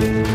Thank 0.00 0.28
you. 0.28 0.29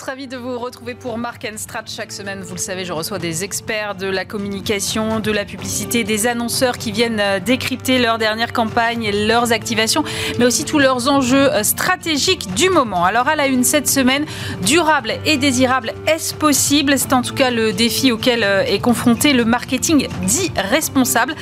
Tous, 0.00 0.06
ravis 0.06 0.26
de 0.26 0.36
vous 0.36 0.58
retrouver 0.58 0.94
pour 0.94 1.18
Mark 1.18 1.46
Strat. 1.56 1.84
Chaque 1.86 2.12
semaine, 2.12 2.40
vous 2.42 2.54
le 2.54 2.60
savez, 2.60 2.84
je 2.84 2.92
reçois 2.92 3.18
des 3.18 3.44
experts 3.44 3.94
de 3.94 4.06
la 4.06 4.24
communication, 4.24 5.20
de 5.20 5.32
la 5.32 5.44
publicité, 5.44 6.04
des 6.04 6.26
annonceurs 6.26 6.78
qui 6.78 6.92
viennent 6.92 7.20
euh, 7.20 7.40
décrypter 7.40 7.98
leur 7.98 8.18
dernière 8.18 8.52
campagne 8.52 9.10
leurs 9.26 9.52
activations, 9.52 10.04
mais 10.38 10.44
aussi 10.44 10.64
tous 10.64 10.78
leurs 10.78 11.08
enjeux 11.08 11.52
euh, 11.52 11.62
stratégiques 11.62 12.54
du 12.54 12.70
moment. 12.70 13.04
Alors 13.04 13.28
à 13.28 13.36
la 13.36 13.46
une 13.46 13.64
cette 13.64 13.88
semaine, 13.88 14.26
durable 14.62 15.14
et 15.26 15.36
désirable, 15.36 15.92
est-ce 16.06 16.34
possible? 16.34 16.98
C'est 16.98 17.12
en 17.12 17.22
tout 17.22 17.34
cas 17.34 17.50
le 17.50 17.72
défi 17.72 18.12
auquel 18.12 18.44
euh, 18.44 18.62
est 18.62 18.80
confronté 18.80 19.32
le 19.32 19.44
marketing 19.44 20.08
dit 20.22 20.52
responsable. 20.56 21.34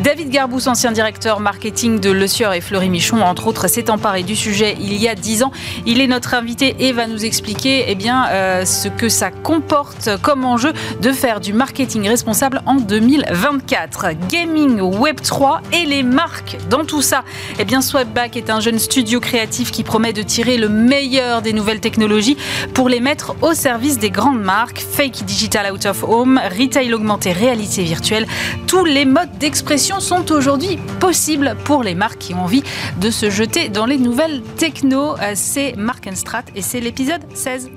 David 0.00 0.30
Garbous, 0.30 0.68
ancien 0.68 0.92
directeur 0.92 1.40
marketing 1.40 2.00
de 2.00 2.10
Le 2.10 2.26
Sieur 2.26 2.52
et 2.52 2.60
Fleury 2.60 2.88
Michon, 2.88 3.20
entre 3.20 3.46
autres, 3.46 3.68
s'est 3.68 3.90
emparé 3.90 4.22
du 4.22 4.36
sujet 4.36 4.76
il 4.80 4.94
y 4.94 5.08
a 5.08 5.14
dix 5.14 5.42
ans. 5.42 5.52
Il 5.86 6.00
est 6.00 6.06
notre 6.06 6.34
invité 6.34 6.76
et 6.78 6.92
va 6.92 7.06
nous 7.06 7.24
expliquer 7.24 7.84
eh 7.88 7.94
bien, 7.94 8.05
euh, 8.14 8.64
ce 8.64 8.88
que 8.88 9.08
ça 9.08 9.30
comporte 9.30 10.10
comme 10.22 10.44
enjeu 10.44 10.72
de 11.00 11.12
faire 11.12 11.40
du 11.40 11.52
marketing 11.52 12.08
responsable 12.08 12.62
en 12.66 12.74
2024. 12.74 14.06
Gaming, 14.28 14.80
Web3 14.80 15.60
et 15.72 15.86
les 15.86 16.02
marques 16.02 16.58
dans 16.70 16.84
tout 16.84 17.02
ça. 17.02 17.24
Eh 17.58 17.64
bien, 17.64 17.80
Swapback 17.80 18.36
est 18.36 18.50
un 18.50 18.60
jeune 18.60 18.78
studio 18.78 19.20
créatif 19.20 19.70
qui 19.70 19.82
promet 19.82 20.12
de 20.12 20.22
tirer 20.22 20.56
le 20.56 20.68
meilleur 20.68 21.42
des 21.42 21.52
nouvelles 21.52 21.80
technologies 21.80 22.36
pour 22.74 22.88
les 22.88 23.00
mettre 23.00 23.34
au 23.42 23.54
service 23.54 23.98
des 23.98 24.10
grandes 24.10 24.42
marques. 24.42 24.80
Fake 24.80 25.24
digital 25.24 25.72
out 25.72 25.86
of 25.86 26.02
home, 26.02 26.40
retail 26.58 26.92
augmenté, 26.94 27.32
réalité 27.32 27.82
virtuelle. 27.82 28.26
Tous 28.66 28.84
les 28.84 29.04
modes 29.04 29.38
d'expression 29.38 30.00
sont 30.00 30.32
aujourd'hui 30.32 30.78
possibles 31.00 31.56
pour 31.64 31.82
les 31.82 31.94
marques 31.94 32.18
qui 32.18 32.34
ont 32.34 32.44
envie 32.44 32.62
de 33.00 33.10
se 33.10 33.30
jeter 33.30 33.68
dans 33.68 33.86
les 33.86 33.98
nouvelles 33.98 34.42
techno. 34.56 35.16
Euh, 35.20 35.32
c'est 35.34 35.74
Mark 35.76 36.08
Strat 36.14 36.44
et 36.54 36.62
c'est 36.62 36.80
l'épisode 36.80 37.22
16. 37.34 37.70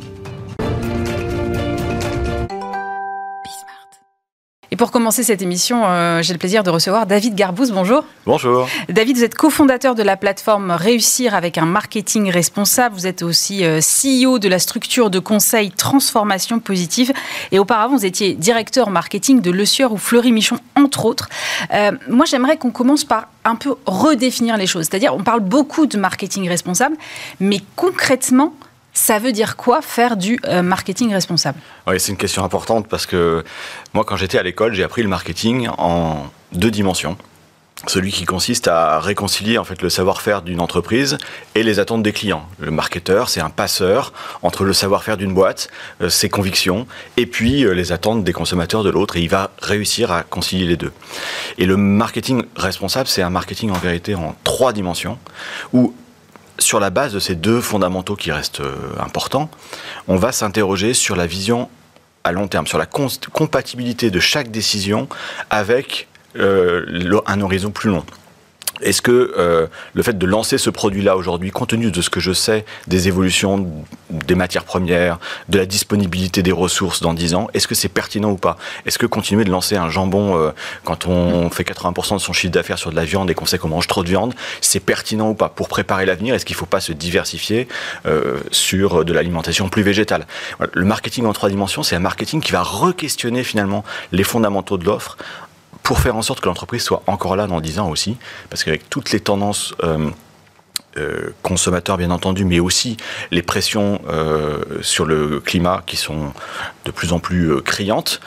Pour 4.80 4.92
commencer 4.92 5.24
cette 5.24 5.42
émission, 5.42 5.84
euh, 5.84 6.22
j'ai 6.22 6.32
le 6.32 6.40
plaisir 6.40 6.64
de 6.64 6.70
recevoir 6.70 7.06
David 7.06 7.36
Garbous. 7.36 7.70
Bonjour. 7.74 8.06
Bonjour. 8.26 8.66
David, 8.88 9.18
vous 9.18 9.26
êtes 9.26 9.36
cofondateur 9.36 9.94
de 9.94 10.04
la 10.04 10.16
plateforme 10.16 10.72
Réussir 10.72 11.36
avec 11.36 11.58
un 11.58 11.66
marketing 11.66 12.32
responsable. 12.32 12.96
Vous 12.96 13.06
êtes 13.06 13.22
aussi 13.22 13.66
euh, 13.66 13.82
CEO 13.82 14.40
de 14.40 14.48
la 14.48 14.58
structure 14.58 15.10
de 15.10 15.20
conseil 15.20 15.72
Transformation 15.72 16.60
Positive. 16.60 17.12
Et 17.52 17.60
auparavant, 17.60 17.98
vous 17.98 18.06
étiez 18.06 18.36
directeur 18.36 18.90
marketing 18.90 19.42
de 19.42 19.52
Le 19.52 19.66
Sieur 19.66 19.92
ou 19.92 19.98
Fleury 19.98 20.32
Michon, 20.32 20.58
entre 20.78 21.04
autres. 21.04 21.28
Euh, 21.74 21.92
moi, 22.08 22.26
j'aimerais 22.26 22.56
qu'on 22.56 22.72
commence 22.72 23.04
par 23.04 23.28
un 23.44 23.56
peu 23.56 23.76
redéfinir 23.86 24.56
les 24.56 24.66
choses. 24.66 24.88
C'est-à-dire, 24.90 25.14
on 25.14 25.24
parle 25.24 25.42
beaucoup 25.42 25.88
de 25.88 25.98
marketing 25.98 26.48
responsable, 26.48 26.96
mais 27.42 27.60
concrètement, 27.76 28.54
ça 28.94 29.20
veut 29.20 29.32
dire 29.32 29.56
quoi 29.56 29.82
faire 29.82 30.18
du 30.18 30.40
euh, 30.46 30.62
marketing 30.62 31.14
responsable? 31.14 31.60
Oui, 31.88 32.00
c'est 32.00 32.12
une 32.12 32.18
question 32.18 32.44
importante 32.44 32.88
parce 32.88 33.06
que 33.06 33.44
moi, 33.94 34.04
quand 34.04 34.18
j'étais 34.18 34.38
à 34.38 34.44
l'école, 34.44 34.74
j'ai 34.74 34.84
appris 34.84 35.04
le 35.04 35.10
marketing 35.10 35.70
en 35.78 36.26
deux 36.52 36.72
dimensions. 36.72 37.18
Celui 37.88 38.12
qui 38.12 38.26
consiste 38.26 38.68
à 38.68 39.00
réconcilier 39.00 39.58
en 39.58 39.64
fait 39.64 39.82
le 39.82 39.90
savoir-faire 39.90 40.42
d'une 40.42 40.60
entreprise 40.60 41.18
et 41.56 41.64
les 41.64 41.80
attentes 41.80 42.04
des 42.04 42.12
clients. 42.12 42.46
Le 42.60 42.72
marketeur, 42.72 43.30
c'est 43.30 43.40
un 43.40 43.50
passeur 43.50 44.12
entre 44.42 44.66
le 44.66 44.74
savoir-faire 44.74 45.16
d'une 45.16 45.34
boîte, 45.34 45.70
euh, 46.02 46.10
ses 46.10 46.28
convictions, 46.28 46.88
et 47.16 47.26
puis 47.26 47.64
euh, 47.64 47.72
les 47.72 47.94
attentes 47.94 48.26
des 48.26 48.34
consommateurs 48.34 48.84
de 48.84 48.90
l'autre, 48.90 49.16
et 49.16 49.22
il 49.22 49.30
va 49.30 49.52
réussir 49.62 50.12
à 50.12 50.24
concilier 50.24 50.66
les 50.66 50.76
deux. 50.76 50.92
Et 51.58 51.66
le 51.66 51.78
marketing 51.78 52.44
responsable, 52.58 53.08
c'est 53.08 53.22
un 53.22 53.30
marketing 53.30 53.72
en 53.72 53.78
vérité 53.78 54.14
en 54.14 54.36
trois 54.44 54.74
dimensions, 54.74 55.18
où 55.72 55.94
sur 56.60 56.80
la 56.80 56.90
base 56.90 57.14
de 57.14 57.20
ces 57.20 57.36
deux 57.36 57.62
fondamentaux 57.62 58.16
qui 58.16 58.32
restent 58.32 58.62
euh, 58.62 58.76
importants, 59.00 59.50
on 60.08 60.16
va 60.16 60.32
s'interroger 60.32 60.94
sur 60.94 61.16
la 61.16 61.28
vision 61.28 61.70
à 62.24 62.32
long 62.32 62.48
terme, 62.48 62.68
sur 62.68 62.78
la 62.78 62.86
compatibilité 62.86 64.12
de 64.12 64.20
chaque 64.20 64.52
décision 64.52 65.08
avec 65.50 66.08
euh, 66.38 67.22
un 67.26 67.42
horizon 67.42 67.72
plus 67.72 67.90
long. 67.90 68.06
Est-ce 68.82 69.02
que 69.02 69.34
euh, 69.38 69.68
le 69.94 70.04
fait 70.04 70.18
de 70.18 70.26
lancer 70.26 70.58
ce 70.58 70.70
produit-là 70.70 71.18
aujourd'hui, 71.18 71.52
compte 71.52 71.70
tenu 71.70 71.92
de 71.92 72.02
ce 72.02 72.10
que 72.10 72.20
je 72.20 72.32
sais 72.32 72.66
des 72.88 73.08
évolutions 73.08 73.70
des 74.10 74.36
matières 74.36 74.64
premières, 74.64 75.20
de 75.50 75.58
la 75.58 75.66
disponibilité 75.66 76.42
des 76.42 76.52
ressources 76.52 77.02
dans 77.02 77.14
10 77.14 77.36
ans, 77.36 77.48
est-ce 77.54 77.68
que 77.68 77.76
c'est 77.76 77.90
pertinent 77.90 78.32
ou 78.32 78.38
pas? 78.38 78.58
Est-ce 78.86 78.98
que 78.98 79.06
continuer 79.06 79.44
de 79.44 79.52
lancer 79.52 79.76
un 79.76 79.90
jambon 79.90 80.38
euh, 80.38 80.52
quand 80.84 81.08
on 81.08 81.50
fait 81.50 81.64
80% 81.64 82.16
de 82.16 82.20
son 82.20 82.34
chiffre 82.34 82.52
d'affaires 82.52 82.80
sur 82.80 82.92
de 82.92 82.96
la 82.96 83.06
viande 83.06 83.30
et 83.30 83.36
qu'on 83.36 83.46
sait 83.46 83.58
qu'on 83.58 83.70
mange 83.70 83.88
trop 83.88 84.04
de 84.04 84.10
viande, 84.10 84.34
c'est 84.62 84.80
pertinent 84.80 85.30
ou 85.30 85.36
pas? 85.36 85.50
Pour 85.50 85.68
préparer 85.68 86.06
l'avenir, 86.06 86.34
est-ce 86.34 86.46
qu'il 86.46 86.56
ne 86.56 86.60
faut 86.60 86.66
pas 86.66 86.80
se 86.80 86.92
diversifier 86.92 87.68
euh, 88.06 88.40
sur 88.52 89.06
de 89.06 89.14
l'alimentation 89.14 89.70
plus 89.70 89.84
végétale? 89.84 90.26
Le 90.74 90.86
marketing 90.86 91.26
en 91.26 91.34
trois 91.34 91.50
dimensions, 91.50 91.84
c'est 91.84 91.96
un 91.96 92.00
marketing 92.00 92.42
qui 92.42 92.52
va 92.52 92.64
re-questionner 92.64 93.44
finalement 93.44 93.84
les 94.12 94.24
fondamentaux 94.24 94.78
de 94.78 94.86
l'offre 94.86 95.18
pour 95.90 96.02
faire 96.02 96.16
en 96.16 96.22
sorte 96.22 96.40
que 96.40 96.46
l'entreprise 96.46 96.84
soit 96.84 97.02
encore 97.08 97.36
là 97.36 97.48
dans 97.48 97.62
10 97.62 97.80
ans 97.80 97.90
aussi, 97.90 98.16
parce 98.52 98.64
qu'avec 98.64 98.92
toutes 98.92 99.12
les 99.12 99.20
tendances 99.20 99.74
euh, 99.84 100.12
euh, 100.98 101.34
consommateurs 101.42 101.98
bien 101.98 102.12
entendu, 102.12 102.46
mais 102.46 102.60
aussi 102.60 102.96
les 103.32 103.42
pressions 103.42 104.00
euh, 104.08 104.84
sur 104.84 105.06
le 105.06 105.40
climat 105.40 105.82
qui 105.88 105.98
sont 105.98 106.32
de 106.86 106.92
plus 106.92 107.12
en 107.12 107.18
plus 107.18 107.60
criantes, 107.64 108.22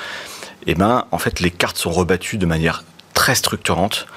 eh 0.66 0.74
ben, 0.74 1.04
en 1.12 1.18
fait, 1.18 1.38
les 1.38 1.52
cartes 1.52 1.76
sont 1.76 1.92
rebattues 1.92 2.36
de 2.36 2.46
manière 2.46 2.82
très 3.14 3.36
structurante 3.36 4.08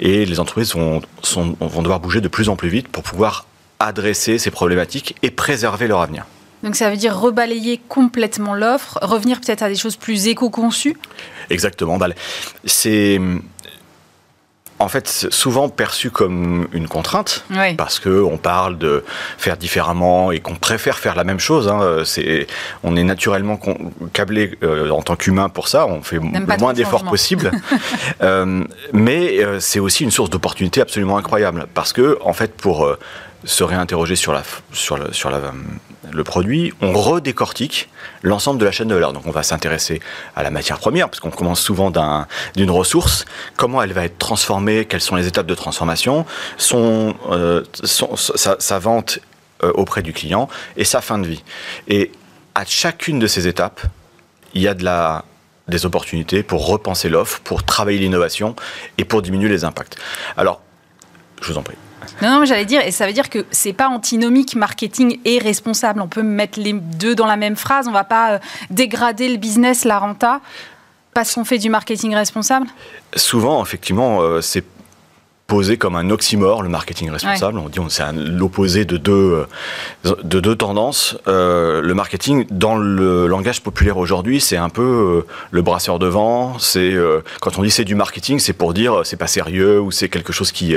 et 0.00 0.24
les 0.24 0.40
entreprises 0.40 0.72
vont 0.74 1.02
devoir 1.60 2.00
bouger 2.00 2.22
de 2.22 2.28
plus 2.28 2.48
en 2.48 2.56
plus 2.56 2.70
vite 2.70 2.88
pour 2.88 3.02
pouvoir 3.02 3.44
adresser 3.80 4.38
ces 4.38 4.50
problématiques 4.50 5.14
et 5.22 5.30
préserver 5.30 5.88
leur 5.88 6.00
avenir. 6.00 6.24
Donc 6.62 6.76
ça 6.76 6.90
veut 6.90 6.96
dire 6.96 7.18
rebalayer 7.18 7.80
complètement 7.88 8.54
l'offre, 8.54 8.98
revenir 9.02 9.40
peut-être 9.40 9.62
à 9.62 9.68
des 9.68 9.76
choses 9.76 9.96
plus 9.96 10.26
éco-conçues 10.26 10.96
Exactement. 11.50 11.98
C'est 12.64 13.20
en 14.78 14.88
fait 14.88 15.08
souvent 15.08 15.68
perçu 15.68 16.10
comme 16.10 16.68
une 16.72 16.88
contrainte 16.88 17.44
parce 17.76 17.98
que 17.98 18.22
on 18.22 18.36
parle 18.38 18.78
de 18.78 19.04
faire 19.36 19.56
différemment 19.56 20.30
et 20.30 20.40
qu'on 20.40 20.54
préfère 20.54 20.98
faire 20.98 21.16
la 21.16 21.24
même 21.24 21.40
chose. 21.40 21.68
Hein. 21.68 22.02
C'est, 22.04 22.46
on 22.84 22.96
est 22.96 23.02
naturellement 23.02 23.58
câblé 24.12 24.56
euh, 24.62 24.90
en 24.90 25.02
tant 25.02 25.16
qu'humain 25.16 25.48
pour 25.48 25.68
ça. 25.68 25.86
On 25.86 26.02
fait 26.02 26.16
le 26.16 26.58
moins 26.58 26.72
d'efforts 26.72 27.04
possible. 27.04 27.50
euh, 28.22 28.64
mais 28.92 29.42
euh, 29.42 29.58
c'est 29.60 29.80
aussi 29.80 30.04
une 30.04 30.10
source 30.10 30.30
d'opportunité 30.30 30.80
absolument 30.80 31.18
incroyable 31.18 31.66
parce 31.74 31.92
que 31.92 32.18
en 32.22 32.32
fait 32.32 32.54
pour 32.54 32.88
se 33.44 33.62
réinterroger 33.64 34.16
sur, 34.16 34.32
le 34.32 36.24
produit, 36.24 36.72
on 36.80 36.92
redécortique 36.92 37.88
l'ensemble 38.22 38.58
de 38.58 38.64
la 38.64 38.72
chaîne 38.72 38.88
de 38.88 38.94
valeur. 38.94 39.12
Donc 39.12 39.26
on 39.26 39.30
va 39.30 39.42
s'intéresser 39.42 40.00
à 40.34 40.42
la 40.42 40.50
matière 40.50 40.78
première, 40.78 41.08
parce 41.08 41.20
qu'on 41.20 41.30
commence 41.30 41.60
souvent 41.60 41.92
d'une 42.56 42.70
ressource, 42.70 43.24
comment 43.56 43.82
elle 43.82 43.92
va 43.92 44.04
être 44.04 44.18
transformée, 44.18 44.84
quelles 44.86 45.00
sont 45.00 45.16
les 45.16 45.26
étapes 45.26 45.46
de 45.46 45.54
transformation, 45.54 46.26
son, 46.56 47.14
euh, 47.30 47.64
sa, 47.84 48.78
vente 48.78 49.20
euh, 49.62 49.72
auprès 49.74 50.02
du 50.02 50.12
client 50.12 50.48
et 50.76 50.84
sa 50.84 51.00
fin 51.00 51.18
de 51.18 51.26
vie. 51.26 51.44
Et 51.86 52.10
à 52.54 52.64
chacune 52.64 53.18
de 53.18 53.26
ces 53.26 53.46
étapes, 53.46 53.80
il 54.54 54.62
y 54.62 54.68
a 54.68 54.74
de 54.74 54.84
la, 54.84 55.24
des 55.68 55.86
opportunités 55.86 56.42
pour 56.42 56.66
repenser 56.66 57.08
l'offre, 57.08 57.40
pour 57.40 57.62
travailler 57.62 57.98
l'innovation 57.98 58.56
et 58.96 59.04
pour 59.04 59.22
diminuer 59.22 59.48
les 59.48 59.64
impacts. 59.64 59.96
Alors, 60.36 60.60
je 61.40 61.52
vous 61.52 61.58
en 61.58 61.62
prie. 61.62 61.76
Non, 62.22 62.30
non, 62.30 62.44
j'allais 62.44 62.64
dire, 62.64 62.80
et 62.84 62.90
ça 62.90 63.06
veut 63.06 63.12
dire 63.12 63.30
que 63.30 63.44
c'est 63.50 63.72
pas 63.72 63.88
antinomique 63.88 64.54
marketing 64.54 65.18
et 65.24 65.38
responsable. 65.38 66.00
On 66.00 66.08
peut 66.08 66.22
mettre 66.22 66.60
les 66.60 66.72
deux 66.72 67.14
dans 67.14 67.26
la 67.26 67.36
même 67.36 67.56
phrase. 67.56 67.88
On 67.88 67.92
va 67.92 68.04
pas 68.04 68.32
euh, 68.32 68.38
dégrader 68.70 69.28
le 69.28 69.36
business, 69.36 69.84
la 69.84 69.98
renta, 69.98 70.40
parce 71.14 71.34
qu'on 71.34 71.44
fait 71.44 71.58
du 71.58 71.70
marketing 71.70 72.14
responsable? 72.14 72.66
Souvent, 73.16 73.62
effectivement, 73.62 74.20
euh, 74.20 74.40
c'est 74.40 74.64
posé 75.48 75.78
comme 75.78 75.96
un 75.96 76.10
oxymore, 76.10 76.62
le 76.62 76.68
marketing 76.68 77.10
responsable. 77.10 77.58
On 77.58 77.70
dit 77.70 77.80
c'est 77.88 78.12
l'opposé 78.12 78.84
de 78.84 78.98
deux, 78.98 79.46
euh, 80.04 80.14
de 80.22 80.40
deux 80.40 80.54
tendances. 80.54 81.16
Euh, 81.26 81.80
le 81.80 81.94
marketing, 81.94 82.46
dans 82.50 82.76
le 82.76 83.26
langage 83.26 83.62
populaire 83.62 83.96
aujourd'hui, 83.96 84.42
c'est 84.42 84.58
un 84.58 84.68
peu 84.68 84.82
euh, 84.82 85.26
le 85.50 85.62
brasseur 85.62 85.98
de 85.98 86.06
vent. 86.06 86.58
C'est 86.58 86.94
quand 87.40 87.58
on 87.58 87.62
dit 87.62 87.70
c'est 87.70 87.86
du 87.86 87.94
marketing, 87.94 88.38
c'est 88.38 88.52
pour 88.52 88.74
dire 88.74 89.00
c'est 89.04 89.16
pas 89.16 89.26
sérieux 89.26 89.80
ou 89.80 89.90
c'est 89.90 90.10
quelque 90.10 90.32
chose 90.32 90.52
qui 90.52 90.76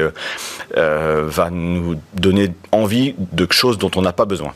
va 0.73 1.49
nous 1.51 1.99
donner 2.13 2.53
envie 2.71 3.13
de 3.17 3.45
choses 3.51 3.77
dont 3.77 3.91
on 3.95 4.01
n'a 4.01 4.13
pas 4.13 4.25
besoin. 4.25 4.53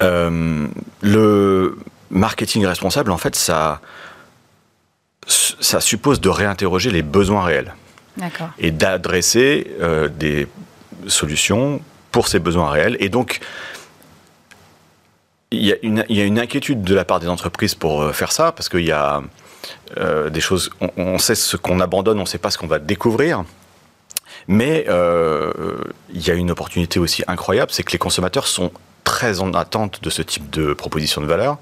le 0.00 1.78
marketing 2.10 2.64
responsable, 2.64 3.10
en 3.10 3.18
fait, 3.18 3.36
ça, 3.36 3.82
ça 5.26 5.80
suppose 5.80 6.18
de 6.22 6.30
réinterroger 6.30 6.90
les 6.90 7.02
besoins 7.02 7.44
réels 7.44 7.74
et 8.58 8.70
d'adresser 8.70 9.74
euh, 9.80 10.08
des 10.08 10.46
solutions 11.06 11.80
pour 12.12 12.28
ces 12.28 12.38
besoins 12.38 12.70
réels. 12.70 12.96
Et 13.00 13.08
donc, 13.08 13.40
il 15.50 15.64
y, 15.64 15.72
a 15.72 16.24
une, 16.24 16.38
inquiétude 16.38 16.82
de 16.82 16.94
la 16.94 17.04
part 17.04 17.20
des 17.20 17.28
entreprises 17.28 17.74
pour 17.74 18.02
euh, 18.02 18.12
faire 18.12 18.32
ça, 18.32 18.52
parce 18.52 18.68
qu'il 18.68 18.84
y 18.84 18.92
a 18.92 19.22
des 20.30 20.40
choses. 20.40 20.70
On, 20.96 21.18
sait 21.18 21.34
ce 21.34 21.56
qu'on 21.56 21.80
abandonne, 21.80 22.18
on 22.18 22.22
ne 22.22 22.26
sait 22.26 22.38
pas 22.38 22.50
ce 22.50 22.58
qu'on 22.58 22.66
va 22.66 22.78
découvrir. 22.78 23.44
Mais 24.46 24.84
il 24.88 26.26
y 26.26 26.30
a 26.30 26.34
une 26.34 26.50
opportunité 26.50 26.98
aussi 26.98 27.22
incroyable, 27.28 27.70
c'est 27.72 27.82
que 27.82 27.92
les 27.92 27.98
consommateurs 27.98 28.46
sont 28.46 28.72
très 29.04 29.40
en 29.40 29.52
attente 29.52 30.02
de 30.02 30.10
ce 30.10 30.22
type 30.22 30.50
de 30.50 30.72
proposition 30.72 31.20
de 31.20 31.26
valeur. 31.26 31.58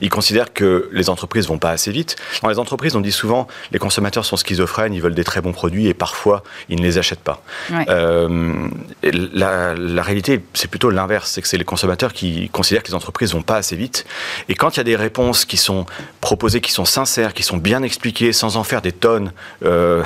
Ils 0.00 0.08
considèrent 0.08 0.52
que 0.52 0.88
les 0.92 1.10
entreprises 1.10 1.46
vont 1.46 1.58
pas 1.58 1.70
assez 1.70 1.92
vite. 1.92 2.16
Dans 2.42 2.48
les 2.48 2.58
entreprises, 2.58 2.96
on 2.96 3.00
dit 3.00 3.12
souvent 3.12 3.46
les 3.70 3.78
consommateurs 3.78 4.24
sont 4.24 4.36
schizophrènes, 4.36 4.94
ils 4.94 5.02
veulent 5.02 5.14
des 5.14 5.24
très 5.24 5.42
bons 5.42 5.52
produits 5.52 5.86
et 5.86 5.94
parfois 5.94 6.42
ils 6.70 6.80
ne 6.80 6.82
les 6.82 6.98
achètent 6.98 7.20
pas. 7.20 7.42
Euh, 7.88 8.68
la, 9.02 9.74
la, 9.74 10.02
réalité, 10.02 10.42
c'est 10.54 10.68
plutôt 10.68 10.90
l'inverse, 10.90 11.30
c'est 11.30 11.42
que 11.42 11.48
c'est 11.48 11.58
les 11.58 11.64
consommateurs 11.64 12.12
qui 12.12 12.48
considèrent 12.48 12.82
que 12.82 12.88
les 12.88 12.94
entreprises 12.94 13.34
vont 13.34 13.42
pas 13.42 13.56
assez 13.56 13.76
vite. 13.76 14.06
Et 14.48 14.54
quand 14.54 14.76
il 14.76 14.78
y 14.78 14.80
a 14.80 14.84
des 14.84 14.96
réponses 14.96 15.44
qui 15.44 15.58
sont 15.58 15.84
proposées, 16.20 16.62
qui 16.62 16.72
sont 16.72 16.86
sincères, 16.86 17.34
qui 17.34 17.42
sont 17.42 17.58
bien 17.58 17.82
expliquées, 17.82 18.32
sans 18.32 18.56
en 18.56 18.64
faire 18.64 18.80
des 18.80 18.92
tonnes 18.92 19.32
euh, 19.64 20.02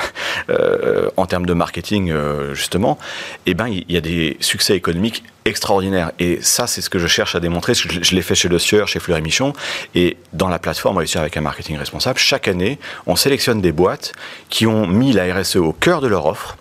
euh, 0.51 1.09
en 1.17 1.27
termes 1.27 1.47
de 1.47 1.55
marketing 1.55 2.13
justement, 2.53 2.99
eh 3.47 3.55
ben 3.55 3.69
il 3.69 3.85
y 3.89 3.97
a 3.97 4.01
des 4.01 4.37
succès 4.41 4.75
économiques 4.75 5.23
extraordinaire. 5.45 6.13
Et 6.19 6.39
ça, 6.43 6.67
c'est 6.67 6.81
ce 6.81 6.91
que 6.91 6.99
je 6.99 7.07
cherche 7.07 7.35
à 7.35 7.41
démontrer. 7.41 7.75
Je, 7.75 8.15
l'ai 8.15 8.23
fait 8.23 8.35
chez 8.35 8.49
Le 8.49 8.59
Sieur, 8.59 8.89
chez 8.89 9.01
Fleury 9.01 9.23
Michon. 9.23 9.53
Et 9.95 10.17
dans 10.33 10.49
la 10.49 10.59
plateforme 10.59 10.99
Réussir 10.99 11.21
avec 11.21 11.37
un 11.37 11.41
marketing 11.41 11.77
responsable, 11.77 12.19
chaque 12.19 12.49
année, 12.49 12.79
on 13.07 13.17
sélectionne 13.17 13.61
des 13.61 13.73
boîtes 13.73 14.13
qui 14.49 14.67
ont 14.67 14.87
mis 14.87 15.13
la 15.13 15.33
RSE 15.35 15.57
au 15.57 15.73
cœur 15.73 16.01
de 16.01 16.07
leur 16.07 16.27
offre 16.27 16.57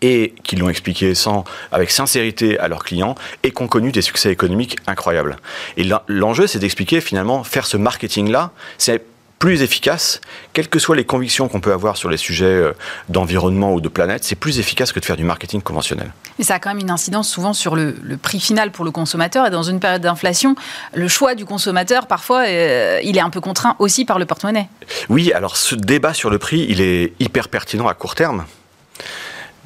et 0.00 0.34
qui 0.44 0.56
l'ont 0.56 0.68
expliqué 0.68 1.14
sans, 1.14 1.44
avec 1.72 1.90
sincérité 1.90 2.58
à 2.58 2.68
leurs 2.68 2.84
clients 2.84 3.16
et 3.42 3.50
qui 3.50 3.62
ont 3.62 3.68
connu 3.68 3.90
des 3.90 4.02
succès 4.02 4.30
économiques 4.30 4.76
incroyables. 4.86 5.36
Et 5.76 5.84
l'enjeu, 6.06 6.46
c'est 6.46 6.60
d'expliquer 6.60 7.00
finalement, 7.00 7.42
faire 7.42 7.66
ce 7.66 7.76
marketing-là, 7.76 8.52
c'est 8.78 9.02
plus 9.38 9.62
efficace, 9.62 10.20
quelles 10.52 10.68
que 10.68 10.78
soient 10.78 10.96
les 10.96 11.04
convictions 11.04 11.48
qu'on 11.48 11.60
peut 11.60 11.72
avoir 11.72 11.96
sur 11.96 12.10
les 12.10 12.16
sujets 12.16 12.44
euh, 12.46 12.72
d'environnement 13.08 13.72
ou 13.72 13.80
de 13.80 13.88
planète, 13.88 14.24
c'est 14.24 14.34
plus 14.34 14.58
efficace 14.58 14.92
que 14.92 15.00
de 15.00 15.04
faire 15.04 15.16
du 15.16 15.24
marketing 15.24 15.62
conventionnel. 15.62 16.12
Mais 16.38 16.44
ça 16.44 16.54
a 16.54 16.58
quand 16.58 16.70
même 16.70 16.78
une 16.78 16.90
incidence 16.90 17.28
souvent 17.28 17.52
sur 17.52 17.76
le, 17.76 17.94
prix 18.20 18.40
final 18.40 18.70
pour 18.72 18.84
le 18.84 18.90
consommateur. 18.90 19.46
Et 19.46 19.50
dans 19.50 19.62
une 19.62 19.80
période 19.80 20.02
d'inflation, 20.02 20.56
le 20.94 21.08
choix 21.08 21.34
du 21.34 21.44
consommateur, 21.44 22.06
parfois, 22.06 22.44
euh, 22.46 23.00
il 23.02 23.16
est 23.16 23.20
un 23.20 23.30
peu 23.30 23.40
contraint 23.40 23.76
aussi 23.78 24.04
par 24.04 24.18
le 24.18 24.26
porte-monnaie. 24.26 24.68
Oui, 25.08 25.32
alors 25.32 25.56
ce 25.56 25.74
débat 25.74 26.14
sur 26.14 26.30
le 26.30 26.38
prix, 26.38 26.66
il 26.68 26.80
est 26.80 27.12
hyper 27.20 27.48
pertinent 27.48 27.88
à 27.88 27.94
court 27.94 28.14
terme. 28.14 28.44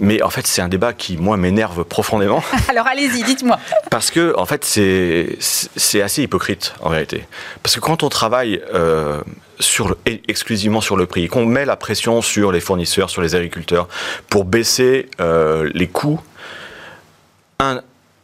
Mais 0.00 0.22
en 0.22 0.30
fait, 0.30 0.46
c'est 0.46 0.62
un 0.62 0.68
débat 0.68 0.92
qui, 0.92 1.16
moi, 1.16 1.36
m'énerve 1.36 1.84
profondément. 1.84 2.42
Alors 2.68 2.86
allez-y, 2.86 3.22
dites-moi. 3.22 3.58
Parce 3.90 4.10
que, 4.10 4.34
en 4.36 4.46
fait, 4.46 4.64
c'est 4.64 6.02
assez 6.02 6.22
hypocrite, 6.22 6.74
en 6.80 6.88
réalité. 6.88 7.26
Parce 7.62 7.74
que 7.76 7.80
quand 7.80 8.02
on 8.02 8.08
travaille 8.08 8.62
euh, 8.74 9.20
sur 9.60 9.96
exclusivement 10.06 10.80
sur 10.80 10.96
le 10.96 11.06
prix, 11.06 11.28
qu'on 11.28 11.46
met 11.46 11.64
la 11.64 11.76
pression 11.76 12.22
sur 12.22 12.52
les 12.52 12.60
fournisseurs, 12.60 13.10
sur 13.10 13.22
les 13.22 13.34
agriculteurs, 13.34 13.88
pour 14.28 14.44
baisser 14.44 15.08
euh, 15.20 15.70
les 15.74 15.86
coûts, 15.86 16.20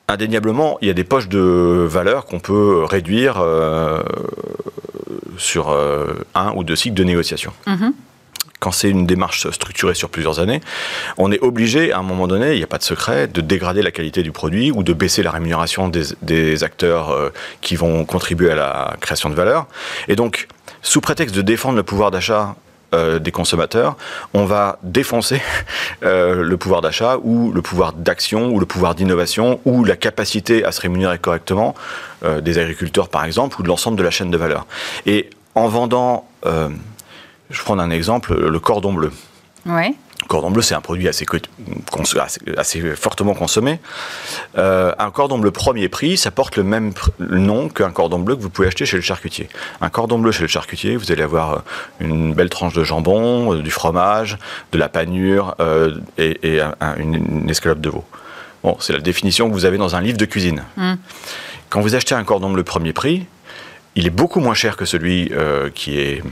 indéniablement, 0.09 0.79
il 0.81 0.89
y 0.89 0.91
a 0.91 0.95
des 0.95 1.05
poches 1.05 1.29
de 1.29 1.87
valeur 1.89 2.25
qu'on 2.25 2.41
peut 2.41 2.83
réduire 2.85 3.37
euh, 3.39 4.03
sur 5.37 5.77
un 6.35 6.53
ou 6.57 6.65
deux 6.65 6.75
cycles 6.75 6.97
de 6.97 7.05
négociation. 7.05 7.53
Mm-hmm 7.69 7.93
quand 8.61 8.73
c'est 8.73 8.91
une 8.91 9.07
démarche 9.07 9.49
structurée 9.51 9.95
sur 9.95 10.09
plusieurs 10.09 10.41
années, 10.41 10.61
on 11.17 11.31
est 11.31 11.41
obligé, 11.41 11.93
à 11.93 11.99
un 11.99 12.03
moment 12.03 12.27
donné, 12.27 12.53
il 12.53 12.59
n'y 12.59 12.65
a 12.65 12.69
pas 12.69 12.79
de 12.79 12.83
secret, 12.83 13.29
de 13.29 13.41
dégrader 13.41 13.83
la 13.83 13.91
qualité 13.91 14.23
du 14.23 14.33
produit 14.33 14.71
ou 14.73 14.83
de 14.83 14.93
baisser 14.93 15.23
la 15.23 15.31
rémunération 15.31 15.89
des, 15.89 16.65
acteurs 16.65 17.11
euh, 17.11 17.31
qui 17.61 17.77
vont 17.77 18.05
contribuer 18.05 18.51
à 18.51 18.55
la 18.55 18.97
création 19.01 19.31
de 19.31 19.35
valeur. 19.35 19.67
Et 20.09 20.17
donc, 20.17 20.49
sous 20.83 21.01
prétexte 21.01 21.35
de 21.35 21.43
défendre 21.43 21.77
le 21.77 21.83
pouvoir 21.83 22.11
d'achat 22.11 22.57
euh, 22.95 23.19
des 23.19 23.31
consommateurs, 23.31 23.97
on 24.35 24.45
va 24.45 24.79
défoncer 24.83 25.41
euh, 26.03 26.43
le 26.43 26.57
pouvoir 26.57 26.81
d'achat 26.81 27.19
ou 27.23 27.53
le 27.53 27.63
pouvoir 27.63 27.93
d'action 27.93 28.49
ou 28.49 28.59
le 28.59 28.67
pouvoir 28.67 28.95
d'innovation 28.95 29.61
ou 29.65 29.85
la 29.85 29.95
capacité 29.95 30.65
à 30.65 30.73
se 30.73 30.81
rémunérer 30.81 31.19
correctement 31.19 31.75
des 32.43 32.59
agriculteurs 32.59 33.09
par 33.09 33.25
exemple 33.25 33.61
ou 33.61 33.63
de 33.63 33.69
l'ensemble 33.69 33.97
de 33.97 34.03
la 34.03 34.11
chaîne 34.11 34.31
de 34.33 34.37
valeur. 34.37 34.67
Et 35.07 35.31
en 35.55 35.69
vendant 35.69 36.27
je 37.51 37.63
prends 37.63 37.79
un 37.79 37.91
exemple, 37.91 38.35
le 38.35 38.61
cordon 38.61 38.93
bleu. 38.93 39.11
Ouais. 39.67 39.95
Le 40.23 40.27
cordon 40.27 40.51
bleu, 40.51 40.63
c'est 40.63 40.75
un 40.75 40.81
produit 40.81 41.09
assez, 41.09 41.25
assez, 42.57 42.81
fortement 42.97 43.35
consommé. 43.35 43.79
Euh, 44.59 44.93
un 44.99 45.11
cordon 45.11 45.39
bleu 45.39 45.53
premier 45.53 45.89
prix, 45.89 46.17
ça 46.17 46.31
porte 46.31 46.57
le 46.57 46.65
même 46.65 46.93
nom 47.21 47.69
qu'un 47.69 47.91
cordon 47.91 48.19
bleu 48.19 48.35
que 48.37 48.43
vous 48.43 48.51
pouvez 48.51 48.69
acheter 48.69 48.85
chez 48.85 48.97
le 48.97 49.03
charcutier. 49.03 49.49
Un 49.81 49.91
cordon 49.91 50.19
bleu 50.19 50.33
chez 50.33 50.43
le 50.43 50.49
charcutier, 50.49 50.97
vous 50.97 51.13
allez 51.13 51.23
avoir 51.23 51.53
euh, 51.53 51.59
une 52.01 52.35
belle 52.35 52.51
tranche 52.51 52.75
de 52.75 52.83
jambon, 52.83 53.55
euh, 53.55 53.63
du 53.63 53.71
fromage, 53.71 54.39
de 54.73 54.79
la 54.79 54.89
panure 54.89 55.55
et, 56.19 56.61
une, 56.99 57.49
escalope 57.49 57.81
de 57.81 57.91
veau. 57.91 58.05
Bon, 58.65 58.77
c'est 58.81 58.93
la 58.93 59.01
définition 59.01 59.49
que 59.49 59.55
vous 59.55 59.65
avez 59.65 59.79
dans 59.79 59.95
un 59.95 60.01
livre 60.01 60.19
de 60.19 60.25
cuisine. 60.25 60.65
Hmm. 60.77 60.95
Quand 61.71 61.81
vous 61.81 61.95
achetez 61.95 62.15
un 62.15 62.25
cordon 62.25 62.51
bleu 62.51 62.65
premier 62.65 62.93
prix, 62.93 63.27
il 63.95 64.07
est 64.07 64.11
beaucoup 64.11 64.41
moins 64.41 64.55
cher 64.55 64.77
que 64.77 64.85
celui 64.85 65.31
euh, 65.33 65.71
qui 65.75 65.99
est 65.99 66.23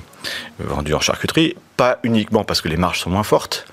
vendu 0.59 0.95
en 0.95 1.01
charcuterie, 1.01 1.55
pas 1.77 1.99
uniquement 2.03 2.45
parce 2.45 2.61
que 2.61 2.69
les 2.69 2.77
marges 2.77 3.01
sont 3.01 3.11
moins 3.11 3.23
fortes, 3.23 3.67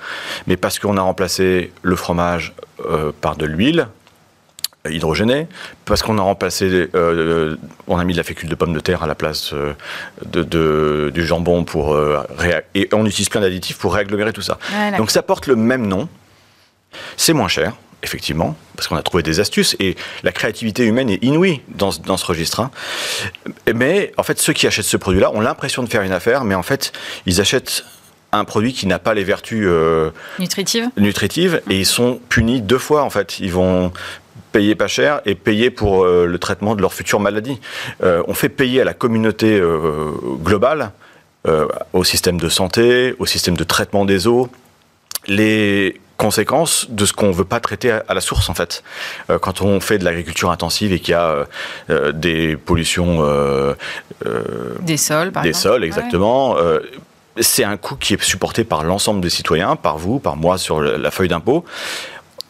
mais 0.47 0.57
parce 0.57 0.79
qu'on 0.79 0.97
a 0.97 1.01
remplacé 1.01 1.71
le 1.81 1.95
fromage 1.95 2.53
euh, 2.85 3.11
par 3.21 3.35
de 3.35 3.45
l'huile 3.45 3.87
hydrogénée, 4.85 5.47
parce 5.85 6.03
qu'on 6.03 6.17
a 6.17 6.21
remplacé, 6.21 6.89
euh, 6.93 7.55
on 7.87 7.97
a 7.97 8.03
mis 8.03 8.11
de 8.11 8.17
la 8.17 8.23
fécule 8.23 8.49
de 8.49 8.55
pomme 8.55 8.73
de 8.73 8.81
terre 8.81 9.01
à 9.01 9.07
la 9.07 9.15
place 9.15 9.53
de, 10.25 11.09
du 11.13 11.25
jambon 11.25 11.63
pour 11.63 11.97
et 12.75 12.89
on 12.91 13.05
utilise 13.05 13.29
plein 13.29 13.39
d'additifs 13.39 13.77
pour 13.77 13.93
réagglomérer 13.93 14.33
tout 14.33 14.41
ça. 14.41 14.57
Donc 14.97 15.09
ça 15.09 15.21
porte 15.21 15.47
le 15.47 15.55
même 15.55 15.87
nom, 15.87 16.09
c'est 17.15 17.31
moins 17.31 17.47
cher, 17.47 17.73
effectivement, 18.03 18.55
parce 18.75 18.87
qu'on 18.87 18.97
a 18.97 19.01
trouvé 19.01 19.23
des 19.23 19.39
astuces 19.39 19.75
et 19.79 19.95
la 20.23 20.31
créativité 20.31 20.85
humaine 20.85 21.09
est 21.09 21.23
inouïe 21.23 21.61
dans, 21.69 21.89
dans 22.05 22.17
ce 22.17 22.25
registre. 22.25 22.59
Hein. 22.59 22.69
Mais 23.73 24.11
en 24.17 24.23
fait, 24.23 24.39
ceux 24.39 24.53
qui 24.53 24.67
achètent 24.67 24.85
ce 24.85 24.97
produit-là 24.97 25.31
ont 25.31 25.39
l'impression 25.39 25.81
de 25.81 25.89
faire 25.89 26.03
une 26.03 26.11
affaire, 26.11 26.43
mais 26.43 26.55
en 26.55 26.63
fait, 26.63 26.91
ils 27.25 27.41
achètent 27.41 27.85
un 28.33 28.45
produit 28.45 28.73
qui 28.73 28.87
n'a 28.87 28.99
pas 28.99 29.13
les 29.13 29.23
vertus 29.23 29.65
euh, 29.67 30.09
nutritives. 30.39 30.89
nutritives 30.97 31.61
et 31.69 31.79
ils 31.79 31.85
sont 31.85 32.19
punis 32.29 32.61
deux 32.61 32.77
fois 32.77 33.03
en 33.03 33.09
fait. 33.09 33.39
Ils 33.39 33.51
vont 33.51 33.93
payer 34.51 34.75
pas 34.75 34.87
cher 34.87 35.21
et 35.25 35.35
payer 35.35 35.69
pour 35.69 36.03
euh, 36.03 36.25
le 36.25 36.37
traitement 36.39 36.75
de 36.75 36.81
leur 36.81 36.93
future 36.93 37.19
maladie. 37.19 37.59
Euh, 38.03 38.23
on 38.27 38.33
fait 38.33 38.49
payer 38.49 38.81
à 38.81 38.85
la 38.85 38.93
communauté 38.93 39.61
globale, 40.43 40.91
au 41.91 42.03
système 42.05 42.39
de 42.39 42.47
santé, 42.47 43.15
au 43.19 43.25
système 43.25 43.57
de 43.57 43.65
traitement 43.65 44.05
des 44.05 44.27
eaux, 44.27 44.49
les 45.27 45.99
conséquence 46.17 46.87
de 46.89 47.05
ce 47.05 47.13
qu'on 47.13 47.27
ne 47.27 47.33
veut 47.33 47.45
pas 47.45 47.59
traiter 47.59 47.91
à, 47.91 48.13
la 48.13 48.21
source 48.21 48.49
en 48.49 48.53
fait. 48.53 48.83
Euh, 49.29 49.39
quand 49.39 49.61
on 49.61 49.79
fait 49.79 49.97
de 49.97 50.05
l'agriculture 50.05 50.51
intensive 50.51 50.93
et 50.93 50.99
qu'il 50.99 51.11
y 51.11 51.15
a 51.15 51.27
euh, 51.27 51.45
euh, 51.89 52.11
des 52.11 52.55
pollutions 52.55 53.23
des 54.81 54.97
sols, 54.97 55.31
par 55.31 55.43
des 55.43 55.53
sols 55.53 55.83
exactement. 55.83 56.55
c'est 57.39 57.63
un 57.63 57.77
coût 57.77 57.95
qui 57.95 58.13
est 58.13 58.23
supporté 58.23 58.63
par 58.63 58.83
l'ensemble 58.83 59.21
des 59.21 59.29
citoyens, 59.29 59.75
par 59.75 59.97
vous, 59.97 60.19
par 60.19 60.35
moi 60.35 60.57
sur 60.57 60.81
la 60.81 61.11
feuille 61.11 61.29
d'impôt. 61.29 61.65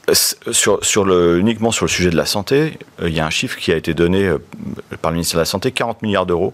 Uniquement 0.07 1.71
sur 1.71 1.85
le 1.85 1.89
sujet 1.89 2.09
de 2.09 2.17
la 2.17 2.25
santé, 2.25 2.77
euh, 3.01 3.07
il 3.07 3.15
y 3.15 3.21
a 3.21 3.25
un 3.25 3.29
chiffre 3.29 3.57
qui 3.57 3.71
a 3.71 3.77
été 3.77 3.93
donné 3.93 4.25
euh, 4.25 4.37
par 5.01 5.11
le 5.11 5.15
ministère 5.15 5.37
de 5.37 5.41
la 5.41 5.45
Santé, 5.45 5.71
40 5.71 6.01
milliards 6.01 6.25
d'euros 6.25 6.53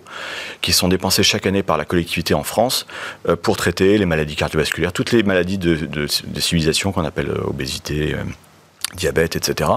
qui 0.62 0.72
sont 0.72 0.88
dépensés 0.88 1.24
chaque 1.24 1.48
année 1.48 1.64
par 1.64 1.78
la 1.78 1.86
collectivité 1.86 2.36
en 2.36 2.44
France 2.44 2.86
euh, 3.28 3.36
pour 3.36 3.58
traiter 3.58 3.98
les 3.98 4.06
maladies 4.06 4.36
cardiovasculaires, 4.36 4.94
toutes 4.94 5.12
les 5.12 5.24
maladies 5.24 5.58
de 5.58 6.08
civilisation 6.38 6.92
qu'on 6.92 7.06
appelle 7.06 7.32
obésité, 7.44 8.16
diabète, 8.96 9.36
etc. 9.36 9.70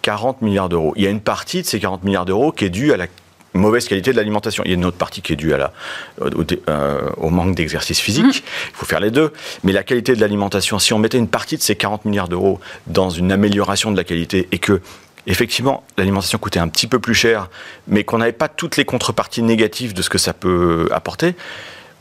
40 0.00 0.40
milliards 0.40 0.70
d'euros. 0.70 0.94
Il 0.96 1.02
y 1.02 1.06
a 1.06 1.10
une 1.10 1.20
partie 1.20 1.60
de 1.60 1.66
ces 1.66 1.78
40 1.78 2.04
milliards 2.04 2.24
d'euros 2.24 2.52
qui 2.52 2.64
est 2.64 2.70
due 2.70 2.92
à 2.92 2.96
la 2.96 3.06
mauvaise 3.54 3.86
qualité 3.86 4.12
de 4.12 4.16
l'alimentation. 4.16 4.62
Il 4.64 4.70
y 4.70 4.74
a 4.74 4.76
une 4.76 4.84
autre 4.84 4.96
partie 4.96 5.22
qui 5.22 5.32
est 5.32 5.36
due 5.36 5.52
à 5.52 5.58
la, 5.58 5.72
au, 6.20 6.44
euh, 6.68 7.00
au 7.16 7.30
manque 7.30 7.54
d'exercice 7.54 8.00
physique. 8.00 8.24
Mmh. 8.24 8.70
Il 8.70 8.74
faut 8.74 8.86
faire 8.86 9.00
les 9.00 9.10
deux. 9.10 9.32
Mais 9.64 9.72
la 9.72 9.82
qualité 9.82 10.14
de 10.14 10.20
l'alimentation, 10.20 10.78
si 10.78 10.92
on 10.92 10.98
mettait 10.98 11.18
une 11.18 11.28
partie 11.28 11.56
de 11.56 11.62
ces 11.62 11.76
40 11.76 12.04
milliards 12.04 12.28
d'euros 12.28 12.60
dans 12.86 13.10
une 13.10 13.32
amélioration 13.32 13.90
de 13.90 13.96
la 13.96 14.04
qualité 14.04 14.48
et 14.52 14.58
que 14.58 14.80
effectivement, 15.26 15.84
l'alimentation 15.96 16.38
coûtait 16.38 16.60
un 16.60 16.68
petit 16.68 16.86
peu 16.86 16.98
plus 16.98 17.14
cher, 17.14 17.50
mais 17.88 18.04
qu'on 18.04 18.18
n'avait 18.18 18.32
pas 18.32 18.48
toutes 18.48 18.76
les 18.76 18.84
contreparties 18.84 19.42
négatives 19.42 19.92
de 19.92 20.02
ce 20.02 20.08
que 20.10 20.18
ça 20.18 20.32
peut 20.32 20.88
apporter, 20.92 21.34